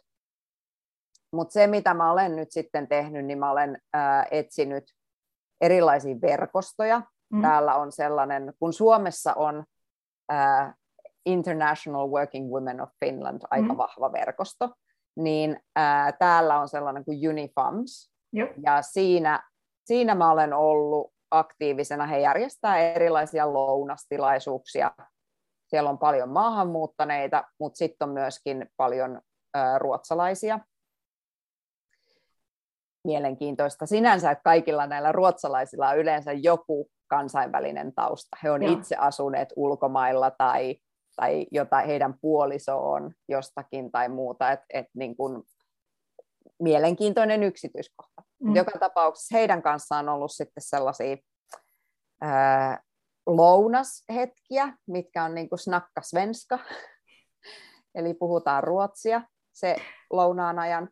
Mutta 1.33 1.53
se, 1.53 1.67
mitä 1.67 1.93
mä 1.93 2.11
olen 2.11 2.35
nyt 2.35 2.51
sitten 2.51 2.87
tehnyt, 2.87 3.25
niin 3.25 3.39
mä 3.39 3.51
olen 3.51 3.81
ää, 3.93 4.25
etsinyt 4.31 4.83
erilaisia 5.61 6.15
verkostoja. 6.21 7.01
Mm. 7.33 7.41
Täällä 7.41 7.75
on 7.75 7.91
sellainen, 7.91 8.53
kun 8.59 8.73
Suomessa 8.73 9.33
on 9.33 9.63
ää, 10.29 10.75
International 11.25 12.09
Working 12.09 12.53
Women 12.53 12.81
of 12.81 12.89
Finland, 13.05 13.41
aika 13.51 13.73
mm. 13.73 13.77
vahva 13.77 14.11
verkosto, 14.11 14.69
niin 15.15 15.59
ää, 15.75 16.11
täällä 16.11 16.59
on 16.59 16.69
sellainen 16.69 17.05
kuin 17.05 17.29
Unifams. 17.29 18.11
Jop. 18.33 18.49
Ja 18.63 18.81
siinä, 18.81 19.49
siinä 19.85 20.15
mä 20.15 20.31
olen 20.31 20.53
ollut 20.53 21.13
aktiivisena. 21.31 22.07
He 22.07 22.19
järjestää 22.19 22.77
erilaisia 22.77 23.53
lounastilaisuuksia. 23.53 24.91
Siellä 25.71 25.89
on 25.89 25.97
paljon 25.97 26.29
maahanmuuttaneita, 26.29 27.43
mutta 27.59 27.77
sitten 27.77 28.07
on 28.07 28.13
myöskin 28.13 28.69
paljon 28.77 29.21
ää, 29.53 29.79
ruotsalaisia 29.79 30.59
mielenkiintoista 33.03 33.85
sinänsä, 33.85 34.31
että 34.31 34.43
kaikilla 34.43 34.87
näillä 34.87 35.11
ruotsalaisilla 35.11 35.89
on 35.89 35.97
yleensä 35.97 36.31
joku 36.31 36.89
kansainvälinen 37.07 37.93
tausta. 37.93 38.37
He 38.43 38.51
on 38.51 38.63
Joo. 38.63 38.73
itse 38.73 38.95
asuneet 38.95 39.53
ulkomailla 39.55 40.31
tai, 40.31 40.75
tai 41.15 41.47
jotain 41.51 41.87
heidän 41.87 42.13
puoliso 42.21 42.91
on 42.91 43.13
jostakin 43.29 43.91
tai 43.91 44.09
muuta. 44.09 44.51
Et, 44.51 44.59
et 44.69 44.85
niin 44.93 45.15
kun, 45.17 45.43
mielenkiintoinen 46.59 47.43
yksityiskohta. 47.43 48.23
Mm. 48.43 48.55
Joka 48.55 48.79
tapauksessa 48.79 49.37
heidän 49.37 49.61
kanssaan 49.61 50.09
on 50.09 50.15
ollut 50.15 50.31
sitten 50.31 50.63
sellaisia 50.63 51.17
ää, 52.21 52.83
lounashetkiä, 53.27 54.77
mitkä 54.87 55.23
on 55.23 55.35
niin 55.35 55.49
kuin 55.49 55.59
snakka 55.59 56.01
svenska, 56.01 56.59
eli 57.95 58.13
puhutaan 58.13 58.63
ruotsia 58.63 59.21
se 59.53 59.75
lounaan 60.09 60.59
ajan. 60.59 60.89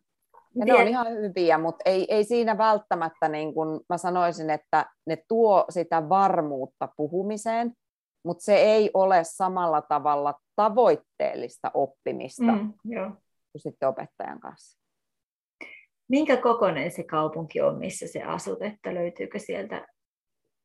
Ja 0.54 0.64
ne 0.64 0.74
on 0.74 0.88
ihan 0.88 1.08
hyviä, 1.12 1.58
mutta 1.58 1.82
ei, 1.84 2.14
ei 2.14 2.24
siinä 2.24 2.58
välttämättä, 2.58 3.28
niin 3.28 3.54
kun 3.54 3.80
mä 3.88 3.98
sanoisin, 3.98 4.50
että 4.50 4.86
ne 5.06 5.24
tuo 5.28 5.64
sitä 5.68 6.08
varmuutta 6.08 6.88
puhumiseen, 6.96 7.72
mutta 8.24 8.44
se 8.44 8.56
ei 8.56 8.90
ole 8.94 9.24
samalla 9.24 9.82
tavalla 9.82 10.34
tavoitteellista 10.56 11.70
oppimista 11.74 12.52
mm, 12.52 12.72
joo. 12.84 13.10
kuin 13.52 13.62
sitten 13.62 13.88
opettajan 13.88 14.40
kanssa. 14.40 14.80
Minkä 16.08 16.36
kokoinen 16.36 16.90
se 16.90 17.02
kaupunki 17.02 17.60
on, 17.60 17.78
missä 17.78 18.06
se 18.06 18.22
asut, 18.22 18.62
että 18.62 18.94
löytyykö 18.94 19.38
sieltä 19.38 19.86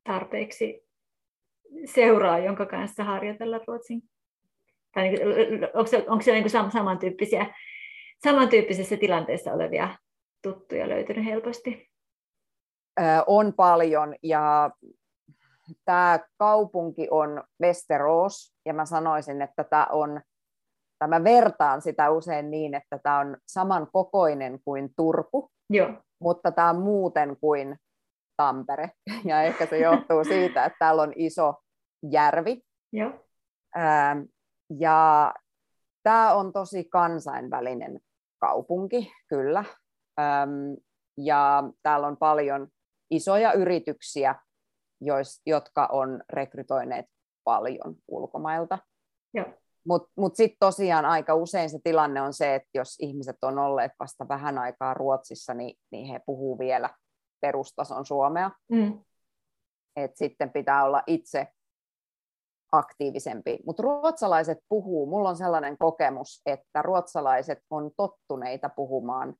tarpeeksi 0.03 0.84
seuraa, 1.85 2.39
jonka 2.39 2.65
kanssa 2.65 3.03
harjoitella 3.03 3.59
ruotsin? 3.67 4.01
Tai 4.93 5.09
niin, 5.09 5.21
onko, 5.73 5.87
se, 5.87 6.05
onko 6.07 6.21
siellä 6.21 6.41
niin 6.41 6.71
samantyyppisiä 6.71 7.55
samantyyppisessä 8.23 8.97
tilanteessa 8.97 9.53
olevia 9.53 9.89
tuttuja 10.43 10.89
löytynyt 10.89 11.25
helposti? 11.25 11.89
On 13.27 13.53
paljon 13.53 14.15
ja 14.23 14.71
tämä 15.85 16.19
kaupunki 16.37 17.07
on 17.11 17.43
Westeros 17.61 18.55
ja 18.65 18.73
mä 18.73 18.85
sanoisin, 18.85 19.41
että 19.41 19.63
tämä 19.63 19.87
on, 19.91 20.21
tämä 20.99 21.23
vertaan 21.23 21.81
sitä 21.81 22.09
usein 22.09 22.51
niin, 22.51 22.73
että 22.73 22.99
tämä 23.03 23.19
on 23.19 23.37
saman 23.47 23.87
kokoinen 23.93 24.59
kuin 24.65 24.89
Turku, 24.95 25.49
Joo. 25.69 25.93
mutta 26.19 26.51
tämä 26.51 26.69
on 26.69 26.81
muuten 26.81 27.37
kuin 27.41 27.77
Tampere. 28.37 28.91
Ja 29.25 29.43
ehkä 29.43 29.65
se 29.65 29.77
johtuu 29.77 30.23
siitä, 30.23 30.65
että 30.65 30.77
täällä 30.79 31.01
on 31.01 31.13
iso 31.15 31.53
järvi. 32.11 32.61
Joo. 32.93 33.25
ja 34.79 35.33
tämä 36.03 36.33
on 36.33 36.53
tosi 36.53 36.83
kansainvälinen 36.83 37.99
kaupunki, 38.39 39.11
kyllä. 39.27 39.63
Öm, 40.19 40.77
ja 41.17 41.63
täällä 41.83 42.07
on 42.07 42.17
paljon 42.17 42.67
isoja 43.09 43.53
yrityksiä, 43.53 44.35
jois, 45.01 45.41
jotka 45.45 45.89
on 45.91 46.23
rekrytoineet 46.29 47.05
paljon 47.43 47.95
ulkomailta. 48.07 48.79
Mutta 49.87 50.11
mut 50.17 50.35
sitten 50.35 50.57
tosiaan 50.59 51.05
aika 51.05 51.35
usein 51.35 51.69
se 51.69 51.79
tilanne 51.83 52.21
on 52.21 52.33
se, 52.33 52.55
että 52.55 52.69
jos 52.73 52.95
ihmiset 52.99 53.37
on 53.41 53.59
olleet 53.59 53.91
vasta 53.99 54.27
vähän 54.27 54.57
aikaa 54.57 54.93
Ruotsissa, 54.93 55.53
niin, 55.53 55.77
niin 55.91 56.07
he 56.07 56.19
puhuu 56.25 56.59
vielä 56.59 56.89
perustason 57.41 58.05
suomea. 58.05 58.51
Mm. 58.71 58.99
Et 59.95 60.11
sitten 60.15 60.51
pitää 60.51 60.83
olla 60.85 61.03
itse 61.07 61.47
aktiivisempi. 62.77 63.59
Mutta 63.65 63.83
ruotsalaiset 63.83 64.57
puhuu, 64.69 65.05
mulla 65.05 65.29
on 65.29 65.35
sellainen 65.35 65.77
kokemus, 65.77 66.41
että 66.45 66.81
ruotsalaiset 66.81 67.59
on 67.69 67.91
tottuneita 67.97 68.69
puhumaan 68.69 69.35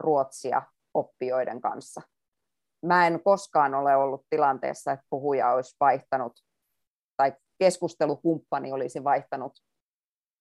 ruotsia 0.00 0.62
oppijoiden 0.94 1.60
kanssa. 1.60 2.02
Mä 2.86 3.06
en 3.06 3.20
koskaan 3.24 3.74
ole 3.74 3.96
ollut 3.96 4.26
tilanteessa, 4.30 4.92
että 4.92 5.06
puhuja 5.10 5.52
olisi 5.52 5.76
vaihtanut 5.80 6.32
tai 7.16 7.32
keskustelukumppani 7.58 8.72
olisi 8.72 9.04
vaihtanut 9.04 9.52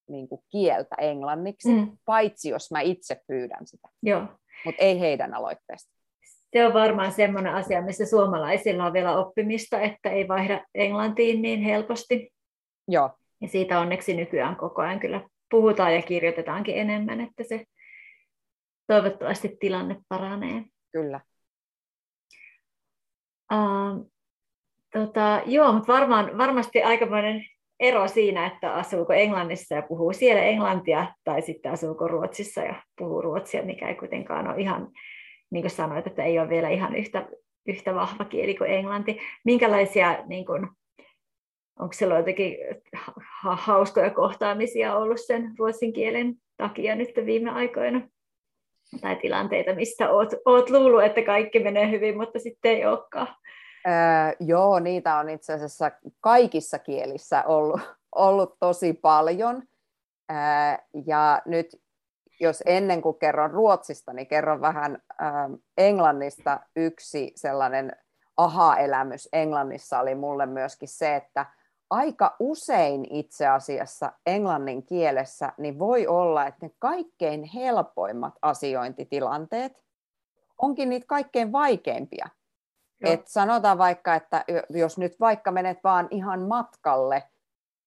niin 0.10 0.30
kuin 0.30 0.42
kieltä 0.50 0.96
englanniksi, 1.00 1.70
mm. 1.70 1.98
paitsi 2.06 2.50
jos 2.50 2.72
mä 2.72 2.82
itse 2.82 3.22
pyydän 3.28 3.68
sitä. 3.68 3.88
Mutta 4.66 4.84
ei 4.84 5.00
heidän 5.00 5.34
aloitteesta. 5.34 5.94
Se 6.54 6.66
on 6.68 6.74
varmaan 6.74 7.12
sellainen 7.12 7.54
asia, 7.54 7.82
missä 7.82 8.06
suomalaisilla 8.06 8.86
on 8.86 8.94
vielä 8.94 9.18
oppimista, 9.18 9.82
että 9.82 10.10
ei 10.10 10.28
vaihda 10.28 10.66
englantiin 10.76 11.42
niin 11.42 11.62
helposti. 11.62 12.33
Joo. 12.88 13.10
Ja 13.42 13.48
siitä 13.48 13.80
onneksi 13.80 14.14
nykyään 14.14 14.56
koko 14.56 14.82
ajan 14.82 15.00
kyllä 15.00 15.22
puhutaan 15.50 15.96
ja 15.96 16.02
kirjoitetaankin 16.02 16.78
enemmän, 16.78 17.22
että 17.22 17.44
se 17.44 17.66
toivottavasti 18.88 19.58
tilanne 19.60 19.98
paranee. 20.10 20.64
Kyllä. 20.92 21.20
Uh, 23.54 24.12
tota, 24.94 25.42
joo, 25.46 25.74
mutta 25.74 25.94
varmaan, 25.94 26.38
varmasti 26.38 26.84
aikamoinen 26.84 27.46
ero 27.80 28.08
siinä, 28.08 28.46
että 28.46 28.74
asuuko 28.74 29.14
Englannissa 29.14 29.76
ja 29.76 29.82
puhuu 29.82 30.14
siellä 30.14 30.44
englantia, 30.44 31.16
tai 31.24 31.42
sitten 31.42 31.72
asuuko 31.72 32.08
Ruotsissa 32.08 32.62
ja 32.62 32.84
puhuu 32.98 33.22
ruotsia, 33.22 33.64
mikä 33.64 33.88
ei 33.88 33.96
kuitenkaan 33.96 34.48
ole 34.48 34.62
ihan, 34.62 34.92
niin 35.52 35.64
kuin 35.64 35.72
sanoit, 35.72 36.08
että 36.08 36.24
ei 36.24 36.40
ole 36.40 36.50
vielä 36.50 36.70
ihan 36.70 36.96
yhtä, 36.96 37.28
yhtä 37.68 37.96
vahva 37.96 38.26
kieli 38.26 38.56
kuin 38.56 38.70
englanti. 38.70 39.20
Minkälaisia 39.46 40.24
niin 40.28 40.46
kuin, 40.46 40.68
onko 41.80 41.94
siellä 41.94 42.18
jotenkin 42.18 42.58
hauskoja 43.42 44.10
kohtaamisia 44.10 44.96
ollut 44.96 45.22
sen 45.26 45.54
ruotsin 45.60 45.94
kielen 45.94 46.36
takia 46.58 46.96
nyt 46.96 47.10
viime 47.26 47.52
aikoina? 47.52 48.02
Tai 49.02 49.16
tilanteita, 49.16 49.76
mistä 49.76 50.10
oot, 50.10 50.30
oot 50.46 50.70
luullut, 50.70 51.04
että 51.04 51.22
kaikki 51.22 51.60
menee 51.60 51.92
hyvin, 51.92 52.18
mutta 52.18 52.40
sitten 52.40 52.72
ei 52.72 52.86
olekaan. 52.86 53.36
Öö, 53.88 53.94
joo, 54.40 54.80
niitä 54.80 55.18
on 55.18 55.30
itse 55.30 55.54
asiassa 55.54 55.92
kaikissa 56.22 56.80
kielissä 56.80 57.44
ollut, 57.44 57.82
ollut 58.16 58.56
tosi 58.60 58.94
paljon. 58.94 59.64
Öö, 60.32 60.38
ja 61.06 61.42
nyt 61.46 61.68
jos 62.40 62.64
ennen 62.66 63.02
kuin 63.02 63.20
kerron 63.20 63.52
ruotsista, 63.52 64.14
niin 64.14 64.28
kerron 64.28 64.62
vähän 64.62 65.02
öö, 65.22 65.28
englannista. 65.78 66.60
Yksi 66.76 67.32
sellainen 67.36 67.96
aha-elämys 68.38 69.30
Englannissa 69.34 70.00
oli 70.00 70.16
mulle 70.16 70.46
myöskin 70.46 70.90
se, 70.90 71.16
että 71.16 71.46
aika 71.94 72.36
usein 72.40 73.08
itse 73.10 73.48
asiassa 73.48 74.12
englannin 74.26 74.86
kielessä 74.86 75.54
niin 75.58 75.80
voi 75.80 76.08
olla, 76.08 76.48
että 76.48 76.66
ne 76.66 76.72
kaikkein 76.80 77.44
helpoimmat 77.44 78.34
asiointitilanteet 78.42 79.84
onkin 80.62 80.90
niitä 80.90 81.08
kaikkein 81.08 81.52
vaikeimpia. 81.52 82.30
Et 83.04 83.28
sanotaan 83.28 83.78
vaikka, 83.78 84.16
että 84.16 84.46
jos 84.70 84.98
nyt 84.98 85.20
vaikka 85.20 85.52
menet 85.52 85.80
vaan 85.84 86.08
ihan 86.12 86.42
matkalle 86.42 87.24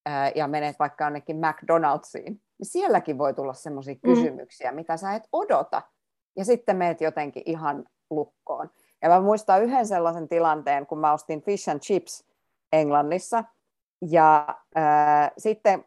ää, 0.06 0.32
ja 0.34 0.48
menet 0.48 0.78
vaikka 0.78 1.04
jonnekin 1.04 1.36
McDonald'siin, 1.36 2.40
niin 2.58 2.66
sielläkin 2.66 3.18
voi 3.18 3.34
tulla 3.34 3.54
sellaisia 3.54 3.94
mm. 3.94 4.00
kysymyksiä, 4.00 4.72
mitä 4.72 4.96
sä 4.96 5.14
et 5.14 5.28
odota. 5.32 5.82
Ja 6.36 6.44
sitten 6.44 6.76
meet 6.76 7.00
jotenkin 7.00 7.42
ihan 7.46 7.84
lukkoon. 8.10 8.70
Ja 9.02 9.08
mä 9.08 9.20
muistan 9.20 9.62
yhden 9.62 9.86
sellaisen 9.86 10.28
tilanteen, 10.28 10.86
kun 10.86 10.98
mä 10.98 11.12
ostin 11.12 11.42
fish 11.42 11.70
and 11.70 11.80
chips 11.80 12.24
Englannissa– 12.72 13.44
ja 14.02 14.46
äh, 14.76 15.32
sitten 15.38 15.84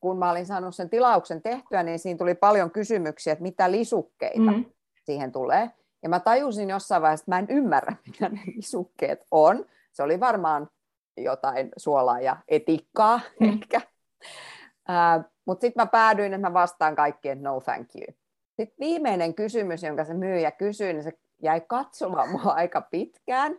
kun 0.00 0.18
mä 0.18 0.30
olin 0.30 0.46
saanut 0.46 0.74
sen 0.74 0.90
tilauksen 0.90 1.42
tehtyä, 1.42 1.82
niin 1.82 1.98
siinä 1.98 2.18
tuli 2.18 2.34
paljon 2.34 2.70
kysymyksiä, 2.70 3.32
että 3.32 3.42
mitä 3.42 3.70
lisukkeita 3.70 4.52
mm. 4.52 4.64
siihen 5.04 5.32
tulee. 5.32 5.70
Ja 6.02 6.08
mä 6.08 6.20
tajusin 6.20 6.70
jossain 6.70 7.02
vaiheessa, 7.02 7.22
että 7.22 7.30
mä 7.30 7.38
en 7.38 7.56
ymmärrä, 7.58 7.96
mitä 8.06 8.28
ne 8.28 8.40
nisukkeet 8.56 9.26
on. 9.30 9.64
Se 9.92 10.02
oli 10.02 10.20
varmaan 10.20 10.68
jotain 11.16 11.68
suolaa 11.76 12.20
ja 12.20 12.36
etikkaa 12.48 13.20
mm. 13.40 13.48
ehkä. 13.48 13.80
Uh, 14.88 15.24
Mutta 15.44 15.60
sitten 15.60 15.82
mä 15.82 15.86
päädyin, 15.86 16.34
että 16.34 16.48
mä 16.48 16.54
vastaan 16.54 16.96
kaikkien 16.96 17.42
no 17.42 17.60
thank 17.60 17.88
you. 17.94 18.16
Sitten 18.56 18.76
viimeinen 18.80 19.34
kysymys, 19.34 19.82
jonka 19.82 20.04
se 20.04 20.14
myyjä 20.14 20.50
kysyi, 20.50 20.92
niin 20.92 21.02
se 21.02 21.12
jäi 21.42 21.60
katsomaan 21.60 22.30
mua 22.30 22.52
aika 22.52 22.80
pitkään. 22.80 23.58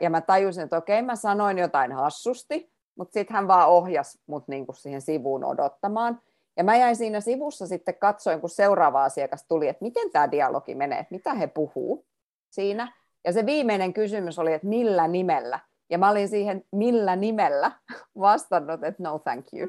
Ja 0.00 0.10
mä 0.10 0.20
tajusin, 0.20 0.64
että 0.64 0.76
okei, 0.76 1.02
mä 1.02 1.16
sanoin 1.16 1.58
jotain 1.58 1.92
hassusti, 1.92 2.72
mutta 2.98 3.12
sitten 3.12 3.36
hän 3.36 3.48
vaan 3.48 3.68
ohjasi 3.68 4.18
mut 4.26 4.48
niinku 4.48 4.72
siihen 4.72 5.00
sivuun 5.00 5.44
odottamaan. 5.44 6.20
Ja 6.56 6.64
mä 6.64 6.76
jäin 6.76 6.96
siinä 6.96 7.20
sivussa 7.20 7.66
sitten 7.66 7.98
katsoin, 7.98 8.40
kun 8.40 8.50
seuraava 8.50 9.04
asiakas 9.04 9.44
tuli, 9.48 9.68
että 9.68 9.84
miten 9.84 10.10
tämä 10.10 10.30
dialogi 10.30 10.74
menee, 10.74 10.98
että 10.98 11.14
mitä 11.14 11.34
he 11.34 11.46
puhuu 11.46 12.06
siinä. 12.50 12.92
Ja 13.24 13.32
se 13.32 13.46
viimeinen 13.46 13.92
kysymys 13.92 14.38
oli, 14.38 14.52
että 14.52 14.66
millä 14.68 15.08
nimellä. 15.08 15.60
Ja 15.90 15.98
mä 15.98 16.10
olin 16.10 16.28
siihen 16.28 16.64
millä 16.72 17.16
nimellä 17.16 17.72
vastannut, 18.18 18.84
että 18.84 19.02
no 19.02 19.18
thank 19.18 19.46
you. 19.52 19.68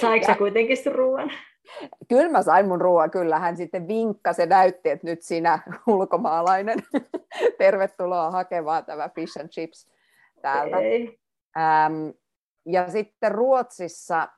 Saiko 0.00 0.26
sä 0.26 0.34
kuitenkin 0.34 0.76
sun 0.76 0.94
ruoan? 0.94 1.32
Kyllä 2.08 2.28
mä 2.28 2.42
sain 2.42 2.68
mun 2.68 2.80
ruoan, 2.80 3.10
kyllä. 3.10 3.38
Hän 3.38 3.56
sitten 3.56 3.88
vinkkasi 3.88 4.42
ja 4.42 4.46
näytti, 4.46 4.90
että 4.90 5.06
nyt 5.06 5.22
sinä 5.22 5.58
ulkomaalainen, 5.86 6.78
tervetuloa 7.58 8.30
hakemaan 8.30 8.84
tämä 8.84 9.08
fish 9.08 9.40
and 9.40 9.48
chips 9.48 9.90
täältä. 10.42 10.76
Ähm, 11.58 12.08
ja 12.66 12.90
sitten 12.90 13.32
Ruotsissa, 13.32 14.28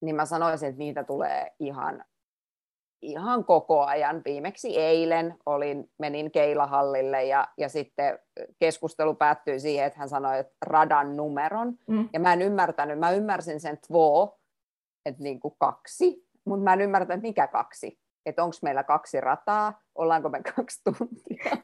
niin 0.00 0.16
mä 0.16 0.24
sanoisin, 0.24 0.68
että 0.68 0.78
niitä 0.78 1.04
tulee 1.04 1.52
ihan 1.58 2.04
ihan 3.02 3.44
koko 3.44 3.84
ajan. 3.84 4.22
Viimeksi 4.24 4.78
eilen 4.78 5.34
olin, 5.46 5.90
menin 5.98 6.30
Keilahallille 6.30 7.24
ja, 7.24 7.48
ja 7.58 7.68
sitten 7.68 8.18
keskustelu 8.58 9.14
päättyi 9.14 9.60
siihen, 9.60 9.86
että 9.86 9.98
hän 9.98 10.08
sanoi, 10.08 10.38
että 10.38 10.56
radan 10.66 11.16
numeron. 11.16 11.78
Mm. 11.86 12.08
Ja 12.12 12.20
mä 12.20 12.32
en 12.32 12.42
ymmärtänyt, 12.42 12.98
mä 12.98 13.10
ymmärsin 13.10 13.60
sen 13.60 13.78
två, 13.78 14.38
että 15.06 15.22
niin 15.22 15.40
kuin 15.40 15.54
kaksi, 15.58 16.26
mutta 16.44 16.64
mä 16.64 16.72
en 16.72 16.80
ymmärtänyt, 16.80 17.18
että 17.18 17.28
mikä 17.28 17.46
kaksi. 17.46 17.98
Että 18.26 18.44
onko 18.44 18.56
meillä 18.62 18.84
kaksi 18.84 19.20
rataa, 19.20 19.80
ollaanko 19.94 20.28
me 20.28 20.40
kaksi 20.56 20.80
tuntia 20.84 21.56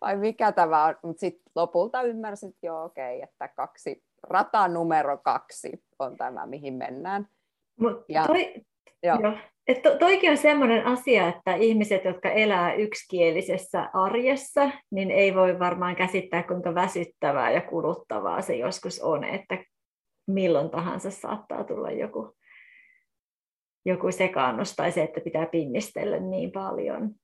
vai 0.00 0.16
mikä 0.16 0.52
tämä 0.52 0.84
on. 0.84 0.94
Mutta 1.02 1.20
sitten 1.20 1.52
lopulta 1.54 2.02
ymmärsin, 2.02 2.48
että 2.48 2.66
joo 2.66 2.84
okei, 2.84 3.16
okay, 3.16 3.28
että 3.28 3.48
kaksi, 3.48 4.02
rata 4.22 4.68
numero 4.68 5.18
kaksi 5.18 5.84
on 5.98 6.16
tämä, 6.16 6.46
mihin 6.46 6.74
mennään. 6.74 7.28
Mut 7.80 8.04
ja, 8.08 8.26
toi, 8.26 8.54
joo. 9.02 9.20
Joo 9.20 9.32
et 9.66 9.82
to, 9.82 9.98
toikin 9.98 10.30
on 10.30 10.36
sellainen 10.36 10.86
asia, 10.86 11.28
että 11.28 11.54
ihmiset, 11.54 12.04
jotka 12.04 12.30
elää 12.30 12.74
yksikielisessä 12.74 13.90
arjessa, 13.94 14.70
niin 14.90 15.10
ei 15.10 15.34
voi 15.34 15.58
varmaan 15.58 15.96
käsittää, 15.96 16.42
kuinka 16.42 16.74
väsyttävää 16.74 17.50
ja 17.50 17.60
kuluttavaa 17.60 18.42
se 18.42 18.56
joskus 18.56 19.00
on, 19.00 19.24
että 19.24 19.58
milloin 20.26 20.70
tahansa 20.70 21.10
saattaa 21.10 21.64
tulla 21.64 21.90
joku, 21.90 22.34
joku 23.84 24.12
sekaannus 24.12 24.76
tai 24.76 24.92
se, 24.92 25.02
että 25.02 25.20
pitää 25.20 25.46
pinnistellä 25.46 26.20
niin 26.20 26.52
paljon. 26.52 27.14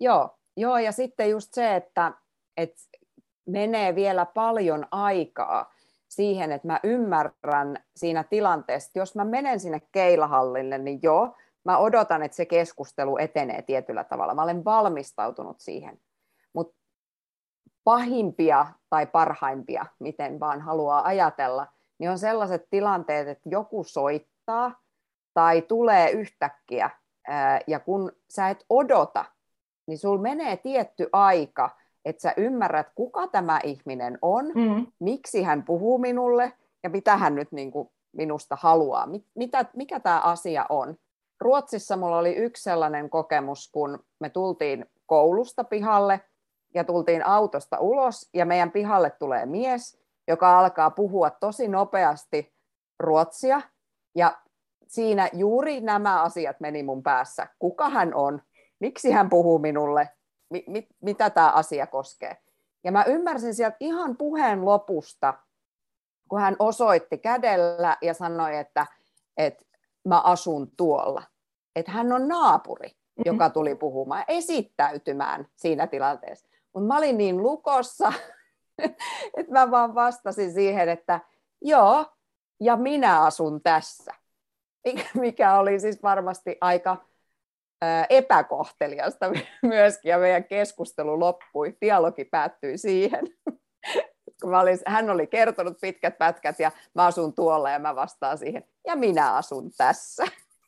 Joo, 0.00 0.38
joo 0.56 0.78
ja 0.78 0.92
sitten 0.92 1.30
just 1.30 1.54
se, 1.54 1.76
että, 1.76 2.12
että 2.56 2.76
menee 3.46 3.94
vielä 3.94 4.26
paljon 4.26 4.86
aikaa 4.90 5.72
siihen, 6.08 6.52
että 6.52 6.66
mä 6.66 6.80
ymmärrän 6.82 7.84
siinä 7.96 8.24
tilanteessa, 8.24 8.88
että 8.88 8.98
jos 8.98 9.14
mä 9.14 9.24
menen 9.24 9.60
sinne 9.60 9.80
keilahallille, 9.92 10.78
niin 10.78 11.00
joo, 11.02 11.36
mä 11.64 11.78
odotan, 11.78 12.22
että 12.22 12.36
se 12.36 12.46
keskustelu 12.46 13.18
etenee 13.18 13.62
tietyllä 13.62 14.04
tavalla. 14.04 14.34
Mä 14.34 14.42
olen 14.42 14.64
valmistautunut 14.64 15.60
siihen. 15.60 16.00
Mutta 16.52 16.76
pahimpia 17.84 18.66
tai 18.90 19.06
parhaimpia, 19.06 19.86
miten 19.98 20.40
vaan 20.40 20.60
haluaa 20.60 21.06
ajatella, 21.06 21.66
niin 21.98 22.10
on 22.10 22.18
sellaiset 22.18 22.66
tilanteet, 22.70 23.28
että 23.28 23.48
joku 23.48 23.84
soittaa 23.84 24.80
tai 25.36 25.62
tulee 25.62 26.10
yhtäkkiä, 26.10 26.90
ja 27.66 27.80
kun 27.80 28.12
sä 28.28 28.48
et 28.48 28.64
odota, 28.70 29.24
niin 29.86 29.98
sul 29.98 30.18
menee 30.18 30.56
tietty 30.56 31.08
aika, 31.12 31.70
että 32.04 32.22
sä 32.22 32.34
ymmärrät, 32.36 32.86
kuka 32.94 33.26
tämä 33.26 33.60
ihminen 33.64 34.18
on, 34.22 34.44
mm. 34.54 34.86
miksi 34.98 35.42
hän 35.42 35.62
puhuu 35.62 35.98
minulle 35.98 36.52
ja 36.82 36.90
mitä 36.90 37.16
hän 37.16 37.34
nyt 37.34 37.52
niin 37.52 37.70
kuin 37.70 37.88
minusta 38.12 38.56
haluaa, 38.60 39.08
mitä, 39.34 39.64
mikä 39.74 40.00
tämä 40.00 40.20
asia 40.20 40.66
on. 40.68 40.96
Ruotsissa 41.40 41.96
mulla 41.96 42.18
oli 42.18 42.34
yksi 42.36 42.62
sellainen 42.62 43.10
kokemus, 43.10 43.70
kun 43.72 44.04
me 44.20 44.28
tultiin 44.28 44.86
koulusta 45.06 45.64
pihalle 45.64 46.20
ja 46.74 46.84
tultiin 46.84 47.26
autosta 47.26 47.78
ulos 47.80 48.30
ja 48.34 48.46
meidän 48.46 48.70
pihalle 48.70 49.10
tulee 49.10 49.46
mies, 49.46 50.00
joka 50.28 50.58
alkaa 50.58 50.90
puhua 50.90 51.30
tosi 51.30 51.68
nopeasti 51.68 52.54
ruotsia 53.00 53.60
ja 54.14 54.38
siinä 54.88 55.28
juuri 55.32 55.80
nämä 55.80 56.22
asiat 56.22 56.60
meni 56.60 56.82
mun 56.82 57.02
päässä. 57.02 57.46
Kuka 57.58 57.88
hän 57.88 58.14
on, 58.14 58.42
miksi 58.78 59.10
hän 59.10 59.28
puhuu 59.28 59.58
minulle, 59.58 60.10
mi- 60.50 60.64
mi- 60.66 60.88
mitä 61.02 61.30
tämä 61.30 61.50
asia 61.50 61.86
koskee. 61.86 62.36
Ja 62.84 62.92
mä 62.92 63.04
ymmärsin 63.04 63.54
sieltä 63.54 63.76
ihan 63.80 64.16
puheen 64.16 64.64
lopusta, 64.64 65.34
kun 66.28 66.40
hän 66.40 66.56
osoitti 66.58 67.18
kädellä 67.18 67.96
ja 68.02 68.14
sanoi, 68.14 68.56
että, 68.56 68.86
että 69.36 69.64
mä 70.08 70.20
asun 70.20 70.70
tuolla. 70.76 71.22
Että 71.76 71.92
hän 71.92 72.12
on 72.12 72.28
naapuri, 72.28 72.88
mm-hmm. 72.88 73.22
joka 73.26 73.50
tuli 73.50 73.74
puhumaan, 73.74 74.24
esittäytymään 74.28 75.46
siinä 75.56 75.86
tilanteessa. 75.86 76.48
Mutta 76.74 76.86
mä 76.86 76.98
olin 76.98 77.18
niin 77.18 77.42
lukossa, 77.42 78.12
että 79.36 79.52
mä 79.52 79.70
vaan 79.70 79.94
vastasin 79.94 80.52
siihen, 80.52 80.88
että 80.88 81.20
joo, 81.62 82.06
ja 82.60 82.76
minä 82.76 83.22
asun 83.22 83.62
tässä. 83.62 84.14
Mikä 85.14 85.58
oli 85.58 85.80
siis 85.80 86.02
varmasti 86.02 86.58
aika 86.60 86.96
epäkohteliasta 88.10 89.30
myöskin, 89.62 90.10
ja 90.10 90.18
meidän 90.18 90.44
keskustelu 90.44 91.20
loppui, 91.20 91.76
dialogi 91.80 92.24
päättyi 92.24 92.78
siihen. 92.78 93.26
Kun 94.42 94.50
mä 94.50 94.60
olin, 94.60 94.78
hän 94.86 95.10
oli 95.10 95.26
kertonut 95.26 95.76
pitkät 95.80 96.18
pätkät, 96.18 96.58
ja 96.58 96.70
mä 96.94 97.06
asun 97.06 97.34
tuolla, 97.34 97.70
ja 97.70 97.78
mä 97.78 97.96
vastaan 97.96 98.38
siihen, 98.38 98.64
ja 98.86 98.96
minä 98.96 99.34
asun 99.34 99.70
tässä. 99.76 100.24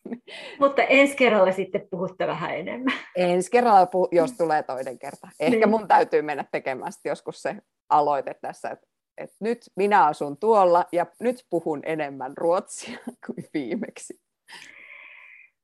Mutta 0.61 0.83
ensi 0.83 1.17
kerralla 1.17 1.53
sitten 1.53 1.89
puhutte 1.91 2.27
vähän 2.27 2.57
enemmän. 2.57 2.95
Ensi 3.17 3.51
kerralla, 3.51 3.85
puh- 3.85 4.09
jos 4.13 4.33
tulee 4.33 4.63
toinen 4.63 4.99
kerta. 4.99 5.29
Ehkä 5.41 5.57
niin. 5.57 5.69
mun 5.69 5.89
täytyy 5.89 6.23
mennä 6.23 6.45
tekemään 6.53 6.93
joskus 7.05 7.43
se 7.43 7.57
aloite 7.89 8.35
tässä, 8.35 8.71
että, 8.71 8.87
että 9.19 9.37
nyt 9.41 9.59
minä 9.77 10.07
asun 10.07 10.37
tuolla 10.37 10.85
ja 10.93 11.07
nyt 11.21 11.45
puhun 11.51 11.81
enemmän 11.87 12.37
ruotsia 12.37 12.99
kuin 13.27 13.45
viimeksi. 13.55 14.21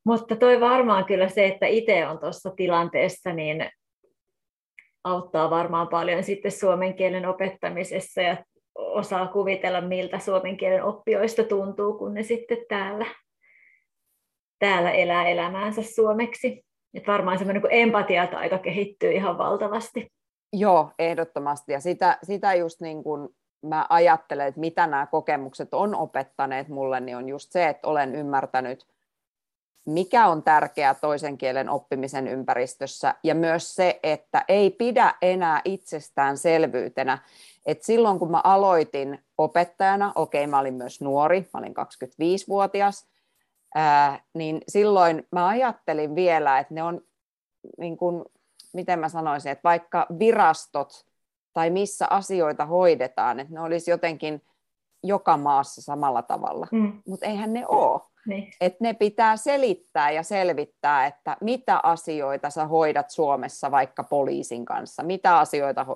Mutta 0.07 0.37
toi 0.37 0.61
varmaan 0.61 1.05
kyllä 1.05 1.29
se, 1.29 1.47
että 1.47 1.67
itse 1.67 2.07
on 2.07 2.19
tuossa 2.19 2.51
tilanteessa, 2.57 3.33
niin 3.33 3.71
auttaa 5.05 5.51
varmaan 5.51 5.89
paljon 5.89 6.25
sitten 6.25 6.53
suomen 6.53 6.95
kielen 6.95 7.27
opettamisessa 7.27 8.23
ja 8.23 8.45
osaa 8.75 9.27
kuvitella, 9.27 9.81
miltä 9.81 10.19
suomen 10.19 10.57
kielen 10.57 10.85
oppijoista 10.85 11.45
tuntuu, 11.45 11.99
kun 11.99 12.15
ne 12.15 12.23
sitten 12.23 12.59
täällä 12.69 13.07
täällä 14.59 14.91
elää 14.91 15.29
elämäänsä 15.29 15.83
suomeksi. 15.83 16.65
Että 16.95 17.13
varmaan 17.13 17.39
semmoinen 17.39 17.63
niin 17.63 17.83
empatiataito 17.83 18.59
kehittyy 18.59 19.13
ihan 19.13 19.39
valtavasti. 19.39 20.13
Joo, 20.53 20.91
ehdottomasti. 20.99 21.73
Ja 21.73 21.81
sitä, 21.81 22.19
sitä 22.23 22.55
just 22.55 22.81
niin 22.81 23.03
kuin 23.03 23.29
mä 23.69 23.87
ajattelen, 23.89 24.47
että 24.47 24.61
mitä 24.61 24.87
nämä 24.87 25.07
kokemukset 25.07 25.75
on 25.75 25.95
opettaneet 25.95 26.69
mulle, 26.69 27.01
niin 27.01 27.17
on 27.17 27.29
just 27.29 27.53
se, 27.53 27.69
että 27.69 27.89
olen 27.89 28.15
ymmärtänyt, 28.15 28.87
mikä 29.87 30.27
on 30.27 30.43
tärkeää 30.43 30.95
toisen 30.95 31.39
kielen 31.39 31.69
oppimisen 31.69 32.29
ympäristössä, 32.29 33.15
ja 33.23 33.35
myös 33.35 33.75
se, 33.75 34.01
että 34.03 34.45
ei 34.49 34.71
pidä 34.71 35.15
enää 35.23 35.61
itsestäänselvyytenä, 35.65 37.19
että 37.67 37.87
silloin 37.87 38.19
kun 38.19 38.31
mä 38.31 38.41
aloitin 38.45 39.25
opettajana, 39.39 40.13
okei 40.15 40.47
mä 40.47 40.59
olin 40.59 40.75
myös 40.75 41.01
nuori, 41.01 41.49
mä 41.55 41.61
olin 41.61 41.75
25-vuotias, 41.77 43.07
ää, 43.75 44.21
niin 44.35 44.61
silloin 44.69 45.27
mä 45.33 45.47
ajattelin 45.47 46.15
vielä, 46.15 46.59
että 46.59 46.75
ne 46.75 46.83
on, 46.83 47.01
niin 47.79 47.97
kuin, 47.97 48.25
miten 48.73 48.99
mä 48.99 49.09
sanoisin, 49.09 49.53
että 49.53 49.65
vaikka 49.65 50.07
virastot 50.19 51.07
tai 51.55 51.71
missä 51.71 52.07
asioita 52.11 52.67
hoidetaan, 52.67 53.41
että 53.41 53.55
ne 53.55 53.61
olisi 53.61 53.91
jotenkin 53.91 54.43
joka 55.03 55.37
maassa 55.37 55.83
samalla 55.83 56.23
tavalla, 56.23 56.67
mm. 56.73 57.03
mutta 57.07 57.27
eihän 57.27 57.53
ne 57.53 57.67
ole. 57.67 58.01
Niin. 58.27 58.53
Että 58.61 58.79
ne 58.81 58.95
pitää 58.95 59.37
selittää 59.37 60.11
ja 60.11 60.23
selvittää, 60.23 61.07
että 61.07 61.37
mitä 61.41 61.81
asioita 61.83 62.51
sä 62.51 62.67
hoidat 62.67 63.11
Suomessa 63.11 63.71
vaikka 63.71 64.05
poliisin 64.05 64.65
kanssa, 64.65 65.03
mitä 65.03 65.39
asioita, 65.39 65.87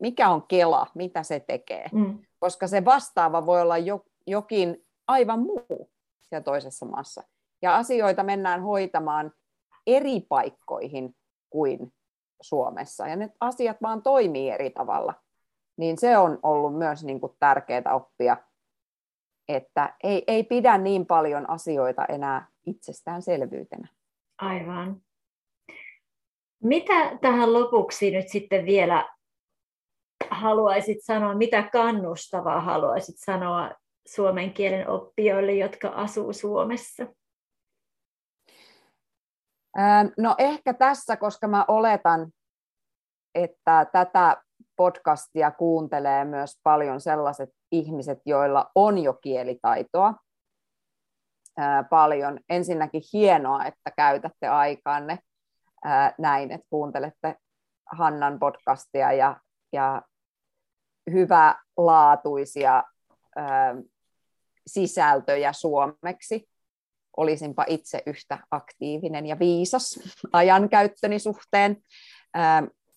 mikä 0.00 0.28
on 0.28 0.42
Kela, 0.48 0.86
mitä 0.94 1.22
se 1.22 1.40
tekee. 1.40 1.86
Mm. 1.92 2.18
Koska 2.38 2.66
se 2.66 2.84
vastaava 2.84 3.46
voi 3.46 3.60
olla 3.60 3.78
jo, 3.78 4.04
jokin 4.26 4.84
aivan 5.08 5.40
muu 5.40 5.90
siellä 6.22 6.44
toisessa 6.44 6.86
maassa. 6.86 7.22
Ja 7.62 7.76
asioita 7.76 8.22
mennään 8.22 8.62
hoitamaan 8.62 9.32
eri 9.86 10.20
paikkoihin 10.20 11.16
kuin 11.50 11.92
Suomessa. 12.40 13.08
Ja 13.08 13.16
ne 13.16 13.30
asiat 13.40 13.76
vaan 13.82 14.02
toimii 14.02 14.50
eri 14.50 14.70
tavalla. 14.70 15.14
Niin 15.76 15.98
se 15.98 16.18
on 16.18 16.38
ollut 16.42 16.78
myös 16.78 17.04
niin 17.04 17.20
kuin 17.20 17.32
tärkeää 17.38 17.94
oppia, 17.94 18.36
että 19.48 19.94
ei, 20.02 20.24
ei 20.26 20.44
pidä 20.44 20.78
niin 20.78 21.06
paljon 21.06 21.50
asioita 21.50 22.04
enää 22.04 22.46
itsestäänselvyytenä. 22.66 23.88
Aivan. 24.38 25.02
Mitä 26.62 27.18
tähän 27.20 27.52
lopuksi 27.52 28.10
nyt 28.10 28.28
sitten 28.28 28.66
vielä 28.66 29.08
haluaisit 30.30 30.98
sanoa, 31.04 31.34
mitä 31.34 31.62
kannustavaa 31.62 32.60
haluaisit 32.60 33.16
sanoa 33.18 33.70
suomen 34.06 34.52
kielen 34.52 34.88
oppijoille, 34.88 35.52
jotka 35.52 35.88
asuu 35.88 36.32
Suomessa? 36.32 37.06
No 40.18 40.34
ehkä 40.38 40.74
tässä, 40.74 41.16
koska 41.16 41.48
mä 41.48 41.64
oletan, 41.68 42.32
että 43.34 43.86
tätä 43.92 44.42
podcastia 44.76 45.50
kuuntelee 45.50 46.24
myös 46.24 46.60
paljon 46.62 47.00
sellaiset 47.00 47.50
ihmiset, 47.72 48.18
joilla 48.26 48.70
on 48.74 48.98
jo 48.98 49.12
kielitaitoa 49.12 50.14
paljon. 51.90 52.40
Ensinnäkin 52.48 53.02
hienoa, 53.12 53.64
että 53.64 53.90
käytätte 53.96 54.48
aikaanne 54.48 55.18
näin, 56.18 56.50
että 56.50 56.66
kuuntelette 56.70 57.36
Hannan 57.92 58.38
podcastia 58.38 59.12
ja, 59.12 59.40
ja 59.72 60.02
hyvälaatuisia 61.12 62.84
sisältöjä 64.66 65.52
suomeksi. 65.52 66.49
Olisinpa 67.16 67.64
itse 67.68 68.02
yhtä 68.06 68.38
aktiivinen 68.50 69.26
ja 69.26 69.38
viisas 69.38 70.00
ajankäyttöni 70.32 71.18
suhteen. 71.18 71.76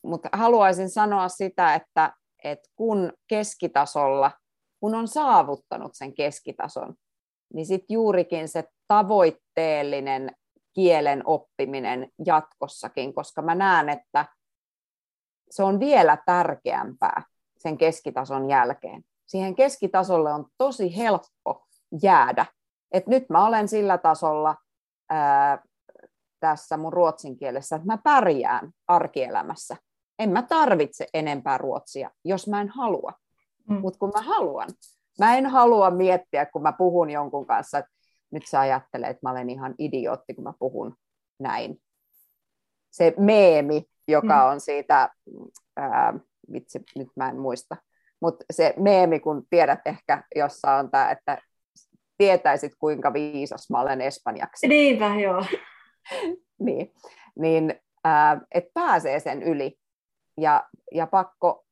Mutta 0.04 0.30
haluaisin 0.32 0.90
sanoa 0.90 1.30
sitä, 1.30 1.76
että, 1.76 2.14
että 2.44 2.70
kun 2.76 3.14
keskitasolla, 3.28 4.32
kun 4.80 4.96
on 4.96 5.08
saavuttanut 5.08 5.92
sen 5.94 6.14
keskitason, 6.14 6.96
niin 7.54 7.66
sitten 7.66 7.94
juurikin 7.94 8.48
se 8.48 8.64
tavoitteellinen 8.88 10.32
kielen 10.74 11.22
oppiminen 11.26 12.10
jatkossakin, 12.26 13.14
koska 13.14 13.42
mä 13.42 13.56
näen, 13.56 13.90
että 13.90 14.26
se 15.50 15.64
on 15.64 15.80
vielä 15.80 16.18
tärkeämpää 16.26 17.24
sen 17.58 17.78
keskitason 17.78 18.50
jälkeen. 18.50 19.04
Siihen 19.26 19.56
keskitasolle 19.56 20.34
on 20.34 20.46
tosi 20.58 20.98
helppo 20.98 21.68
jäädä. 22.04 22.46
Et 22.94 23.08
nyt 23.08 23.30
mä 23.30 23.46
olen 23.46 23.68
sillä 23.68 23.98
tasolla 23.98 24.56
ää, 25.10 25.64
tässä 26.40 26.78
mun 26.78 26.94
ruotsin 26.94 27.38
kielessä, 27.38 27.76
että 27.76 27.86
mä 27.86 27.98
pärjään 27.98 28.72
arkielämässä. 28.88 29.76
En 30.20 30.30
mä 30.30 30.42
tarvitse 30.42 31.08
enempää 31.14 31.58
ruotsia, 31.58 32.12
jos 32.26 32.48
mä 32.48 32.62
en 32.62 32.70
halua. 32.70 33.14
Mm. 33.70 33.80
Mutta 33.80 34.00
kun 34.00 34.12
mä 34.16 34.22
haluan, 34.22 34.70
mä 35.20 35.38
en 35.38 35.46
halua 35.46 35.92
miettiä, 35.92 36.46
kun 36.46 36.62
mä 36.62 36.72
puhun 36.72 37.10
jonkun 37.10 37.46
kanssa, 37.46 37.78
että 37.78 37.92
nyt 38.32 38.44
sä 38.48 38.60
ajattelet, 38.60 39.10
että 39.10 39.20
mä 39.24 39.32
olen 39.32 39.50
ihan 39.50 39.76
idiootti, 39.78 40.34
kun 40.34 40.44
mä 40.44 40.54
puhun 40.60 40.96
näin. 41.40 41.82
Se 42.92 43.14
meemi, 43.18 43.86
joka 44.08 44.46
mm. 44.46 44.52
on 44.52 44.60
siitä, 44.60 45.10
ää, 45.78 46.14
vitsi, 46.52 46.84
nyt 46.96 47.08
mä 47.16 47.30
en 47.30 47.40
muista, 47.40 47.78
mutta 48.22 48.46
se 48.52 48.74
meemi, 48.78 49.20
kun 49.20 49.44
tiedät 49.50 49.80
ehkä, 49.86 50.24
jossa 50.36 50.72
on 50.72 50.92
tämä, 50.92 51.12
että 51.12 51.38
tietäisit, 52.18 52.72
kuinka 52.80 53.14
viisas 53.14 53.70
mä 53.70 53.82
olen 53.82 54.02
espanjaksi. 54.02 54.68
Niinpä, 54.68 55.16
joo. 55.16 55.46
niin, 56.66 56.94
niin 57.40 57.74
että 58.52 58.72
pääsee 58.74 59.20
sen 59.20 59.44
yli. 59.44 59.78
Ja, 60.38 60.64
ja 60.92 61.08
pakko, 61.08 61.66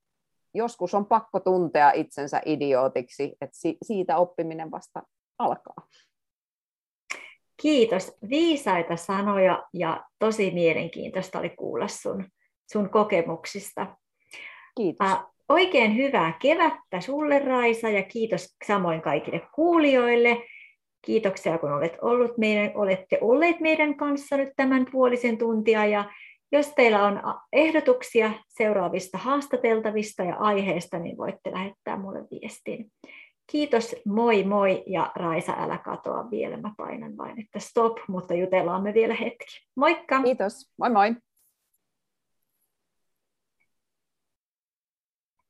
joskus 0.53 0.93
on 0.93 1.05
pakko 1.05 1.39
tuntea 1.39 1.91
itsensä 1.91 2.41
idiootiksi, 2.45 3.23
että 3.41 3.57
si, 3.57 3.77
siitä 3.83 4.17
oppiminen 4.17 4.71
vasta 4.71 5.03
alkaa. 5.39 5.87
Kiitos. 7.61 8.17
Viisaita 8.29 8.95
sanoja 8.95 9.63
ja 9.73 10.05
tosi 10.19 10.51
mielenkiintoista 10.51 11.39
oli 11.39 11.49
kuulla 11.49 11.87
sun, 11.87 12.25
sun 12.71 12.89
kokemuksista. 12.89 13.95
Kiitos. 14.77 15.07
Äh, 15.07 15.23
oikein 15.51 15.95
hyvää 15.95 16.33
kevättä 16.41 17.01
sulle 17.01 17.39
Raisa 17.39 17.89
ja 17.89 18.03
kiitos 18.03 18.55
samoin 18.67 19.01
kaikille 19.01 19.41
kuulijoille. 19.55 20.37
Kiitoksia 21.05 21.57
kun 21.57 21.73
olet 21.73 21.97
ollut 22.01 22.37
meidän, 22.37 22.71
olette 22.75 23.17
olleet 23.21 23.59
meidän 23.59 23.97
kanssa 23.97 24.37
nyt 24.37 24.49
tämän 24.55 24.85
puolisen 24.91 25.37
tuntia 25.37 25.85
ja 25.85 26.11
jos 26.51 26.67
teillä 26.75 27.03
on 27.03 27.21
ehdotuksia 27.53 28.31
seuraavista 28.47 29.17
haastateltavista 29.17 30.23
ja 30.23 30.35
aiheista, 30.35 30.99
niin 30.99 31.17
voitte 31.17 31.51
lähettää 31.51 31.97
mulle 31.97 32.19
viestin. 32.31 32.91
Kiitos, 33.51 33.95
moi 34.05 34.43
moi 34.43 34.83
ja 34.87 35.11
Raisa, 35.15 35.53
älä 35.57 35.77
katoa 35.77 36.31
vielä. 36.31 36.57
Mä 36.57 36.73
painan 36.77 37.17
vain, 37.17 37.39
että 37.39 37.59
stop, 37.59 37.97
mutta 38.07 38.33
jutellaan 38.33 38.83
me 38.83 38.93
vielä 38.93 39.13
hetki. 39.13 39.45
Moikka! 39.75 40.23
Kiitos, 40.23 40.71
moi 40.77 40.89
moi! 40.89 41.15